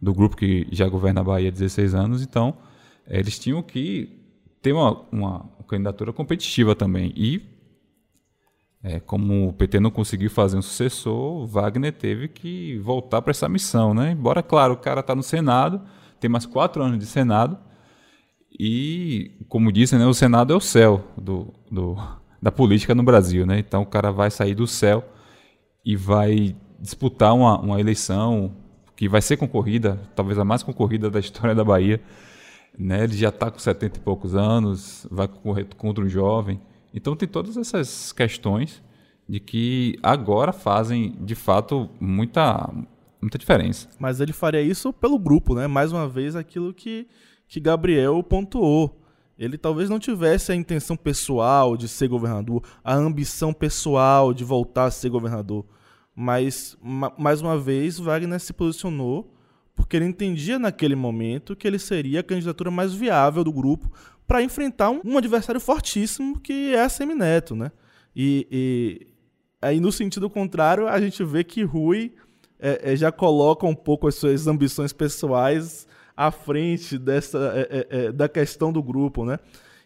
do 0.00 0.14
grupo 0.14 0.36
que 0.36 0.66
já 0.70 0.88
governa 0.88 1.20
a 1.20 1.24
Bahia 1.24 1.48
há 1.48 1.52
16 1.52 1.94
anos, 1.94 2.22
então 2.22 2.56
eles 3.06 3.38
tinham 3.38 3.62
que 3.62 4.18
ter 4.62 4.72
uma, 4.72 5.02
uma 5.10 5.50
candidatura 5.66 6.12
competitiva 6.12 6.74
também. 6.74 7.12
E 7.16 7.51
é, 8.82 8.98
como 8.98 9.48
o 9.48 9.52
PT 9.52 9.78
não 9.78 9.90
conseguiu 9.90 10.28
fazer 10.30 10.56
um 10.56 10.62
sucessor, 10.62 11.46
Wagner 11.46 11.92
teve 11.92 12.28
que 12.28 12.78
voltar 12.78 13.22
para 13.22 13.30
essa 13.30 13.48
missão. 13.48 13.94
Né? 13.94 14.12
Embora, 14.12 14.42
claro, 14.42 14.74
o 14.74 14.76
cara 14.76 15.00
está 15.00 15.14
no 15.14 15.22
Senado, 15.22 15.80
tem 16.18 16.28
mais 16.28 16.46
quatro 16.46 16.82
anos 16.82 16.98
de 16.98 17.06
Senado, 17.06 17.58
e, 18.58 19.32
como 19.48 19.72
disse, 19.72 19.96
né, 19.96 20.06
o 20.06 20.12
Senado 20.12 20.52
é 20.52 20.56
o 20.56 20.60
céu 20.60 21.04
do, 21.16 21.54
do, 21.70 21.96
da 22.40 22.52
política 22.52 22.94
no 22.94 23.02
Brasil, 23.02 23.46
né? 23.46 23.58
Então 23.58 23.82
o 23.82 23.86
cara 23.86 24.12
vai 24.12 24.30
sair 24.30 24.54
do 24.54 24.66
céu 24.66 25.02
e 25.84 25.96
vai 25.96 26.54
disputar 26.78 27.34
uma, 27.34 27.58
uma 27.58 27.80
eleição 27.80 28.54
que 28.94 29.08
vai 29.08 29.22
ser 29.22 29.36
concorrida, 29.36 30.00
talvez 30.14 30.38
a 30.38 30.44
mais 30.44 30.62
concorrida 30.62 31.10
da 31.10 31.18
história 31.18 31.54
da 31.54 31.64
Bahia. 31.64 32.00
Né? 32.78 33.04
Ele 33.04 33.16
já 33.16 33.30
está 33.30 33.50
com 33.50 33.58
70 33.58 33.98
e 33.98 34.00
poucos 34.00 34.34
anos, 34.34 35.06
vai 35.10 35.26
concorrer 35.28 35.66
contra 35.76 36.04
um 36.04 36.08
jovem. 36.08 36.60
Então 36.94 37.16
tem 37.16 37.28
todas 37.28 37.56
essas 37.56 38.12
questões 38.12 38.82
de 39.28 39.40
que 39.40 39.98
agora 40.02 40.52
fazem 40.52 41.16
de 41.20 41.34
fato 41.34 41.88
muita, 42.00 42.70
muita 43.20 43.38
diferença. 43.38 43.88
Mas 43.98 44.20
ele 44.20 44.32
faria 44.32 44.60
isso 44.60 44.92
pelo 44.92 45.18
grupo, 45.18 45.54
né? 45.54 45.66
Mais 45.66 45.92
uma 45.92 46.08
vez 46.08 46.36
aquilo 46.36 46.74
que, 46.74 47.06
que 47.48 47.60
Gabriel 47.60 48.22
pontuou 48.22 49.00
Ele 49.38 49.56
talvez 49.56 49.88
não 49.88 49.98
tivesse 49.98 50.52
a 50.52 50.54
intenção 50.54 50.96
pessoal 50.96 51.76
de 51.76 51.88
ser 51.88 52.08
governador, 52.08 52.62
a 52.84 52.94
ambição 52.94 53.52
pessoal 53.52 54.34
de 54.34 54.44
voltar 54.44 54.84
a 54.84 54.90
ser 54.90 55.08
governador. 55.08 55.64
Mas, 56.14 56.76
ma 56.82 57.10
mais 57.16 57.40
uma 57.40 57.58
vez, 57.58 57.98
Wagner 57.98 58.38
se 58.38 58.52
posicionou 58.52 59.32
porque 59.74 59.96
ele 59.96 60.04
entendia 60.04 60.58
naquele 60.58 60.94
momento 60.94 61.56
que 61.56 61.66
ele 61.66 61.78
seria 61.78 62.20
a 62.20 62.22
candidatura 62.22 62.70
mais 62.70 62.92
viável 62.92 63.42
do 63.42 63.52
grupo 63.52 63.90
para 64.26 64.42
enfrentar 64.42 64.90
um, 64.90 65.00
um, 65.04 65.18
adversário 65.18 65.60
fortíssimo 65.60 66.38
que 66.38 66.74
é 66.74 66.82
a 66.82 66.88
Semineto, 66.88 67.54
né? 67.54 67.70
E, 68.14 68.46
e, 68.50 69.06
aí, 69.60 69.80
no 69.80 69.90
sentido 69.90 70.28
contrário, 70.28 70.88
a 70.88 71.00
gente 71.00 71.22
vê 71.24 71.42
que 71.44 71.62
Rui 71.62 72.12
é, 72.58 72.92
é, 72.92 72.96
já 72.96 73.10
coloca 73.10 73.66
um 73.66 73.74
pouco 73.74 74.06
as 74.06 74.14
suas 74.14 74.46
ambições 74.46 74.92
pessoais 74.92 75.86
à 76.16 76.30
frente 76.30 76.98
dessa, 76.98 77.38
é, 77.54 77.60
é, 77.60 77.86
é, 78.06 78.12
da 78.12 78.28
questão 78.28 78.72
do 78.72 78.82
grupo, 78.82 79.24
né? 79.24 79.38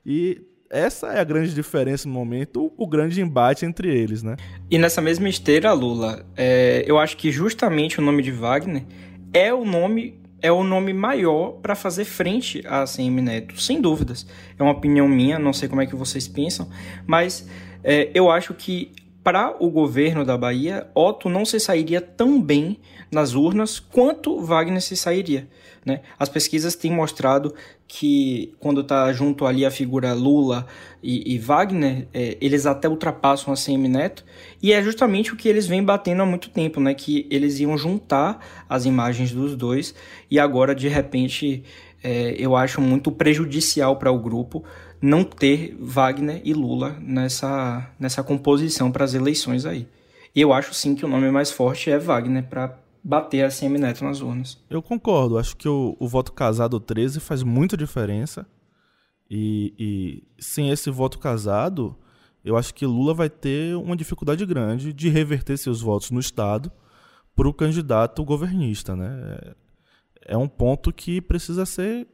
E 0.04 0.42
essa 0.68 1.08
é 1.12 1.20
a 1.20 1.24
grande 1.24 1.54
diferença 1.54 2.08
no 2.08 2.14
momento, 2.14 2.72
o, 2.76 2.86
grande 2.86 3.20
embate 3.20 3.64
entre 3.64 3.88
eles, 3.88 4.22
né? 4.22 4.36
E 4.70 4.78
nessa 4.78 5.00
mesma 5.00 5.28
esteira, 5.28 5.72
Lula, 5.72 6.26
é, 6.36 6.84
eu 6.86 6.98
acho 6.98 7.16
que 7.16 7.30
justamente 7.30 7.98
o 7.98 8.02
nome 8.02 8.22
de 8.22 8.32
Wagner 8.32 8.84
é 9.32 9.54
o 9.54 9.64
nome 9.64 10.18
é 10.46 10.52
o 10.52 10.62
nome 10.62 10.92
maior 10.92 11.54
para 11.60 11.74
fazer 11.74 12.04
frente 12.04 12.62
a 12.66 12.82
ACM 12.82 13.20
Neto, 13.20 13.60
sem 13.60 13.80
dúvidas. 13.80 14.24
É 14.56 14.62
uma 14.62 14.72
opinião 14.72 15.08
minha, 15.08 15.40
não 15.40 15.52
sei 15.52 15.68
como 15.68 15.80
é 15.80 15.86
que 15.86 15.96
vocês 15.96 16.28
pensam, 16.28 16.68
mas 17.04 17.48
é, 17.82 18.10
eu 18.14 18.30
acho 18.30 18.54
que 18.54 18.92
para 19.24 19.56
o 19.58 19.68
governo 19.68 20.24
da 20.24 20.38
Bahia, 20.38 20.86
Otto 20.94 21.28
não 21.28 21.44
se 21.44 21.58
sairia 21.58 22.00
tão 22.00 22.40
bem 22.40 22.78
nas 23.10 23.34
urnas 23.34 23.80
quanto 23.80 24.40
Wagner 24.40 24.80
se 24.80 24.96
sairia. 24.96 25.48
Né? 25.84 26.02
As 26.16 26.28
pesquisas 26.28 26.76
têm 26.76 26.92
mostrado 26.92 27.52
que 27.88 28.52
quando 28.58 28.80
está 28.80 29.12
junto 29.12 29.46
ali 29.46 29.64
a 29.64 29.70
figura 29.70 30.12
Lula 30.12 30.66
e, 31.02 31.34
e 31.34 31.38
Wagner, 31.38 32.08
é, 32.12 32.36
eles 32.40 32.66
até 32.66 32.88
ultrapassam 32.88 33.52
a 33.52 33.56
CM 33.56 33.88
Neto, 33.88 34.24
e 34.62 34.72
é 34.72 34.82
justamente 34.82 35.32
o 35.32 35.36
que 35.36 35.48
eles 35.48 35.66
vêm 35.66 35.82
batendo 35.82 36.22
há 36.22 36.26
muito 36.26 36.50
tempo, 36.50 36.80
né? 36.80 36.94
que 36.94 37.26
eles 37.30 37.60
iam 37.60 37.78
juntar 37.78 38.44
as 38.68 38.84
imagens 38.86 39.30
dos 39.30 39.56
dois, 39.56 39.94
e 40.30 40.38
agora 40.38 40.74
de 40.74 40.88
repente 40.88 41.62
é, 42.02 42.34
eu 42.38 42.56
acho 42.56 42.80
muito 42.80 43.10
prejudicial 43.12 43.96
para 43.96 44.10
o 44.10 44.18
grupo 44.18 44.64
não 45.00 45.22
ter 45.22 45.76
Wagner 45.78 46.40
e 46.44 46.52
Lula 46.52 46.96
nessa, 47.00 47.88
nessa 47.98 48.22
composição 48.22 48.90
para 48.90 49.04
as 49.04 49.14
eleições 49.14 49.64
aí. 49.64 49.86
Eu 50.34 50.52
acho 50.52 50.74
sim 50.74 50.94
que 50.94 51.04
o 51.04 51.08
nome 51.08 51.30
mais 51.30 51.50
forte 51.50 51.90
é 51.90 51.98
Wagner 51.98 52.44
para 52.44 52.76
bater 53.06 53.44
a 53.44 53.50
CM 53.50 53.78
Neto 53.78 54.04
nas 54.04 54.20
urnas. 54.20 54.58
Eu 54.68 54.82
concordo. 54.82 55.38
Acho 55.38 55.56
que 55.56 55.68
o, 55.68 55.96
o 56.00 56.08
voto 56.08 56.32
casado 56.32 56.80
13 56.80 57.20
faz 57.20 57.44
muita 57.44 57.76
diferença. 57.76 58.44
E, 59.30 59.72
e, 59.78 60.42
sem 60.42 60.70
esse 60.70 60.90
voto 60.90 61.16
casado, 61.20 61.96
eu 62.44 62.56
acho 62.56 62.74
que 62.74 62.84
Lula 62.84 63.14
vai 63.14 63.30
ter 63.30 63.76
uma 63.76 63.96
dificuldade 63.96 64.44
grande 64.44 64.92
de 64.92 65.08
reverter 65.08 65.56
seus 65.56 65.80
votos 65.80 66.10
no 66.10 66.18
Estado 66.18 66.70
para 67.36 67.48
o 67.48 67.54
candidato 67.54 68.24
governista. 68.24 68.96
Né? 68.96 69.38
É, 70.26 70.34
é 70.34 70.36
um 70.36 70.48
ponto 70.48 70.92
que 70.92 71.20
precisa 71.20 71.64
ser 71.64 72.08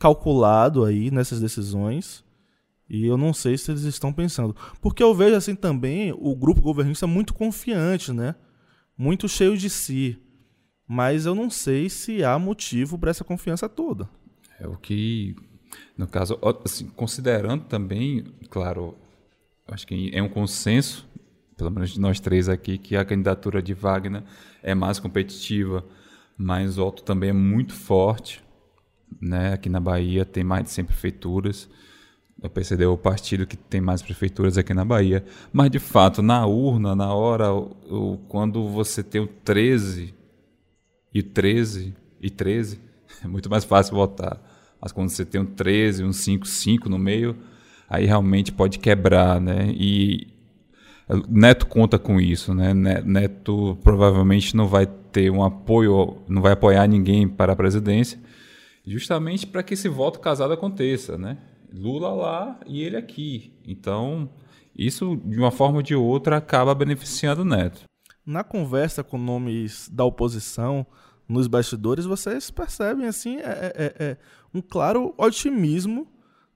calculado 0.00 0.84
aí 0.84 1.12
nessas 1.12 1.40
decisões. 1.40 2.24
E 2.90 3.06
eu 3.06 3.16
não 3.16 3.32
sei 3.32 3.56
se 3.56 3.70
eles 3.70 3.84
estão 3.84 4.12
pensando. 4.12 4.54
Porque 4.80 5.02
eu 5.02 5.14
vejo 5.14 5.36
assim 5.36 5.54
também 5.54 6.12
o 6.18 6.34
grupo 6.34 6.60
governista 6.60 7.06
muito 7.06 7.32
confiante, 7.32 8.12
né? 8.12 8.34
Muito 8.96 9.28
cheio 9.28 9.56
de 9.56 9.70
si 9.70 10.20
mas 10.86 11.26
eu 11.26 11.34
não 11.34 11.48
sei 11.48 11.88
se 11.88 12.24
há 12.24 12.38
motivo 12.38 12.98
para 12.98 13.10
essa 13.10 13.24
confiança 13.24 13.68
toda. 13.68 14.08
É 14.60 14.66
o 14.66 14.76
que, 14.76 15.34
no 15.96 16.06
caso, 16.06 16.38
assim, 16.64 16.86
considerando 16.88 17.64
também, 17.64 18.24
claro, 18.50 18.94
acho 19.66 19.86
que 19.86 20.10
é 20.14 20.22
um 20.22 20.28
consenso, 20.28 21.08
pelo 21.56 21.70
menos 21.70 21.90
de 21.90 22.00
nós 22.00 22.20
três 22.20 22.48
aqui, 22.48 22.78
que 22.78 22.96
a 22.96 23.04
candidatura 23.04 23.62
de 23.62 23.72
Wagner 23.72 24.22
é 24.62 24.74
mais 24.74 24.98
competitiva, 24.98 25.84
mas 26.36 26.78
Otto 26.78 27.02
também 27.02 27.30
é 27.30 27.34
muito 27.34 27.72
forte. 27.72 28.42
Né? 29.20 29.52
Aqui 29.52 29.68
na 29.68 29.80
Bahia 29.80 30.24
tem 30.24 30.44
mais 30.44 30.64
de 30.64 30.70
100 30.70 30.84
prefeituras. 30.84 31.68
O 32.42 32.48
PCD 32.48 32.84
é 32.84 32.88
o 32.88 32.98
partido 32.98 33.46
que 33.46 33.56
tem 33.56 33.80
mais 33.80 34.02
prefeituras 34.02 34.58
aqui 34.58 34.74
na 34.74 34.84
Bahia. 34.84 35.24
Mas, 35.52 35.70
de 35.70 35.78
fato, 35.78 36.20
na 36.20 36.44
urna, 36.44 36.94
na 36.94 37.14
hora, 37.14 37.52
o, 37.54 38.18
quando 38.28 38.68
você 38.68 39.02
tem 39.02 39.20
o 39.20 39.26
13 39.26 40.12
e 41.14 41.22
13 41.22 41.94
e 42.20 42.28
13, 42.28 42.80
é 43.24 43.28
muito 43.28 43.48
mais 43.48 43.64
fácil 43.64 43.94
votar. 43.94 44.40
Mas 44.80 44.92
quando 44.92 45.08
você 45.08 45.24
tem 45.24 45.40
um 45.40 45.46
13, 45.46 46.04
um 46.04 46.12
5, 46.12 46.46
5 46.46 46.88
no 46.90 46.98
meio, 46.98 47.36
aí 47.88 48.04
realmente 48.04 48.52
pode 48.52 48.78
quebrar, 48.78 49.40
né? 49.40 49.72
E 49.74 50.26
Neto 51.28 51.66
conta 51.66 51.98
com 51.98 52.20
isso, 52.20 52.54
né? 52.54 52.74
Neto 52.74 53.78
provavelmente 53.82 54.56
não 54.56 54.66
vai 54.66 54.86
ter 54.86 55.30
um 55.30 55.42
apoio, 55.42 56.18
não 56.28 56.42
vai 56.42 56.52
apoiar 56.52 56.86
ninguém 56.86 57.28
para 57.28 57.52
a 57.52 57.56
presidência, 57.56 58.18
justamente 58.86 59.46
para 59.46 59.62
que 59.62 59.74
esse 59.74 59.88
voto 59.88 60.18
casado 60.18 60.52
aconteça, 60.52 61.16
né? 61.16 61.38
Lula 61.72 62.12
lá 62.12 62.60
e 62.66 62.82
ele 62.82 62.96
aqui. 62.96 63.52
Então, 63.66 64.28
isso 64.76 65.16
de 65.24 65.38
uma 65.38 65.50
forma 65.50 65.76
ou 65.76 65.82
de 65.82 65.94
outra 65.94 66.36
acaba 66.36 66.74
beneficiando 66.74 67.44
Neto. 67.44 67.84
Na 68.24 68.42
conversa 68.42 69.04
com 69.04 69.18
nomes 69.18 69.88
da 69.92 70.04
oposição, 70.04 70.86
nos 71.28 71.46
bastidores, 71.46 72.04
vocês 72.04 72.50
percebem 72.50 73.06
assim 73.06 73.38
é, 73.38 73.42
é, 73.42 73.72
é, 73.76 74.04
é 74.04 74.16
um 74.52 74.60
claro 74.60 75.14
otimismo 75.16 76.06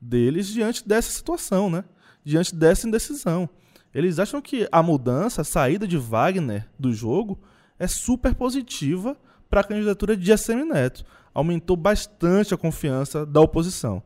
deles 0.00 0.46
diante 0.48 0.86
dessa 0.86 1.10
situação, 1.10 1.70
né? 1.70 1.84
diante 2.24 2.54
dessa 2.54 2.86
indecisão. 2.86 3.48
Eles 3.94 4.18
acham 4.18 4.40
que 4.40 4.68
a 4.70 4.82
mudança, 4.82 5.40
a 5.40 5.44
saída 5.44 5.86
de 5.86 5.96
Wagner 5.96 6.68
do 6.78 6.92
jogo 6.92 7.38
é 7.78 7.86
super 7.86 8.34
positiva 8.34 9.16
para 9.48 9.62
a 9.62 9.64
candidatura 9.64 10.16
de 10.16 10.30
ACM 10.30 10.64
Neto. 10.64 11.04
Aumentou 11.32 11.76
bastante 11.76 12.52
a 12.52 12.56
confiança 12.56 13.24
da 13.24 13.40
oposição. 13.40 14.02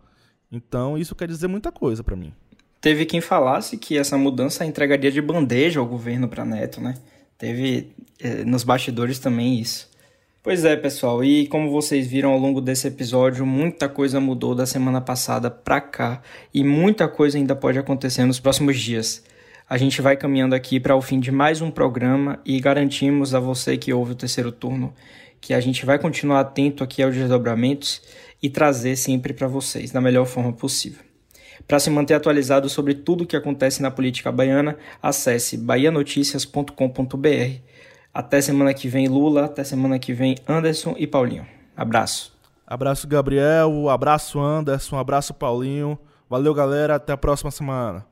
Então, 0.51 0.96
isso 0.96 1.14
quer 1.14 1.27
dizer 1.27 1.48
muita 1.48 1.72
coisa 1.72 2.05
para 2.05 2.14
mim. 2.14 2.33
Teve 2.81 3.07
quem 3.07 3.20
falasse 3.20 3.77
que 3.77 3.96
essa 3.96 4.16
mudança 4.16 4.64
entregaria 4.64 5.11
de 5.11 5.20
bandeja 5.20 5.81
ao 5.81 5.87
governo 5.87 6.29
para 6.29 6.44
Neto, 6.44 6.81
né? 6.81 6.94
Teve 7.38 7.92
eh, 8.20 8.44
nos 8.44 8.62
bastidores 8.62 9.18
também 9.18 9.59
isso. 9.61 9.88
Pois 10.44 10.64
é, 10.64 10.74
pessoal, 10.74 11.22
e 11.22 11.46
como 11.46 11.70
vocês 11.70 12.05
viram 12.05 12.33
ao 12.33 12.38
longo 12.38 12.61
desse 12.61 12.88
episódio, 12.88 13.46
muita 13.46 13.88
coisa 13.88 14.18
mudou 14.18 14.57
da 14.57 14.66
semana 14.66 15.00
passada 15.00 15.48
para 15.48 15.81
cá 15.81 16.20
e 16.52 16.64
muita 16.64 17.07
coisa 17.07 17.38
ainda 17.38 17.55
pode 17.55 17.78
acontecer 17.78 18.24
nos 18.24 18.40
próximos 18.40 18.76
dias. 18.76 19.22
A 19.70 19.78
gente 19.78 20.02
vai 20.02 20.16
caminhando 20.16 20.57
aqui 20.57 20.81
para 20.81 20.96
o 20.96 21.00
fim 21.00 21.20
de 21.20 21.31
mais 21.31 21.61
um 21.61 21.70
programa 21.70 22.40
e 22.44 22.59
garantimos 22.59 23.37
a 23.37 23.38
você 23.38 23.76
que 23.76 23.92
ouve 23.92 24.12
o 24.12 24.16
terceiro 24.16 24.50
turno 24.50 24.92
que 25.40 25.55
a 25.55 25.61
gente 25.61 25.87
vai 25.87 25.96
continuar 25.96 26.40
atento 26.40 26.83
aqui 26.83 27.05
aos 27.05 27.14
desdobramentos 27.14 28.02
e 28.42 28.50
trazer 28.50 28.96
sempre 28.96 29.33
para 29.33 29.46
vocês 29.46 29.92
da 29.92 30.00
melhor 30.00 30.26
forma 30.26 30.52
possível. 30.52 31.05
Para 31.68 31.78
se 31.78 31.88
manter 31.88 32.14
atualizado 32.14 32.68
sobre 32.68 32.94
tudo 32.94 33.22
o 33.22 33.26
que 33.28 33.37
acontece 33.37 33.81
na 33.81 33.92
política 33.92 34.33
baiana, 34.33 34.76
acesse 35.00 35.57
bahianoticias.com.br 35.57 37.71
até 38.12 38.40
semana 38.40 38.75
que 38.75 38.88
vem, 38.88 39.09
Lula. 39.09 39.46
Até 39.46 39.64
semana 39.64 39.98
que 39.98 40.12
vem, 40.12 40.37
Anderson 40.46 40.94
e 40.98 41.07
Paulinho. 41.07 41.46
Abraço. 41.77 42.33
Abraço, 42.66 43.07
Gabriel. 43.09 43.88
Abraço, 43.88 44.40
Anderson. 44.40 44.98
Abraço, 44.98 45.35
Paulinho. 45.35 45.98
Valeu, 46.29 46.55
galera. 46.55 46.96
Até 46.96 47.12
a 47.12 47.16
próxima 47.16 47.51
semana. 47.51 48.07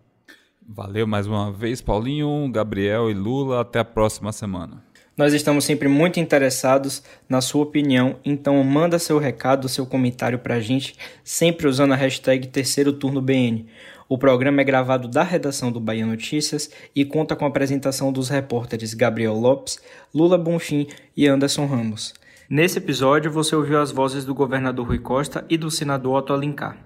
Valeu 0.66 1.06
mais 1.06 1.26
uma 1.26 1.50
vez, 1.50 1.82
Paulinho, 1.82 2.48
Gabriel 2.52 3.10
e 3.10 3.14
Lula. 3.14 3.60
Até 3.60 3.80
a 3.80 3.84
próxima 3.84 4.32
semana. 4.32 4.82
Nós 5.16 5.34
estamos 5.34 5.64
sempre 5.64 5.88
muito 5.88 6.18
interessados 6.18 7.02
na 7.28 7.42
sua 7.42 7.62
opinião, 7.62 8.16
então 8.24 8.62
manda 8.64 8.98
seu 8.98 9.18
recado, 9.18 9.68
seu 9.68 9.84
comentário 9.84 10.38
para 10.38 10.54
a 10.54 10.60
gente, 10.60 10.94
sempre 11.22 11.66
usando 11.66 11.92
a 11.92 11.96
hashtag 11.96 12.46
Terceiro 12.46 12.92
Turno 12.92 13.20
BN. 13.20 13.66
O 14.12 14.18
programa 14.18 14.60
é 14.60 14.64
gravado 14.64 15.06
da 15.06 15.22
redação 15.22 15.70
do 15.70 15.78
Bahia 15.78 16.04
Notícias 16.04 16.68
e 16.96 17.04
conta 17.04 17.36
com 17.36 17.44
a 17.44 17.48
apresentação 17.48 18.12
dos 18.12 18.28
repórteres 18.28 18.92
Gabriel 18.92 19.34
Lopes, 19.34 19.78
Lula 20.12 20.36
Bonfim 20.36 20.88
e 21.16 21.28
Anderson 21.28 21.64
Ramos. 21.64 22.12
Nesse 22.48 22.78
episódio, 22.78 23.30
você 23.30 23.54
ouviu 23.54 23.80
as 23.80 23.92
vozes 23.92 24.24
do 24.24 24.34
governador 24.34 24.88
Rui 24.88 24.98
Costa 24.98 25.44
e 25.48 25.56
do 25.56 25.70
senador 25.70 26.16
Otto 26.16 26.32
Alencar. 26.32 26.76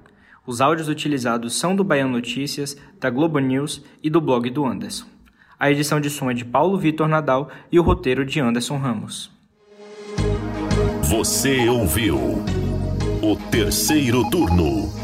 Os 0.47 0.61
áudios 0.61 0.87
utilizados 0.87 1.59
são 1.59 1.75
do 1.75 1.83
Bahia 1.83 2.07
Notícias, 2.07 2.77
da 3.01 3.09
Globo 3.09 3.39
News 3.39 3.83
e 4.03 4.11
do 4.11 4.21
blog 4.21 4.51
do 4.51 4.67
Anderson. 4.67 5.07
A 5.59 5.71
edição 5.71 6.03
de 6.03 6.11
som 6.11 6.31
é 6.31 6.35
de 6.35 6.45
Paulo 6.45 6.77
Vitor 6.77 7.09
Nadal 7.09 7.49
e 7.73 7.81
o 7.81 7.83
roteiro 7.83 8.27
de 8.27 8.39
Anderson 8.39 8.77
Ramos. 8.77 9.33
Você 11.05 11.71
ouviu 11.71 12.19
o 13.23 13.37
terceiro 13.51 14.29
turno 14.29 15.04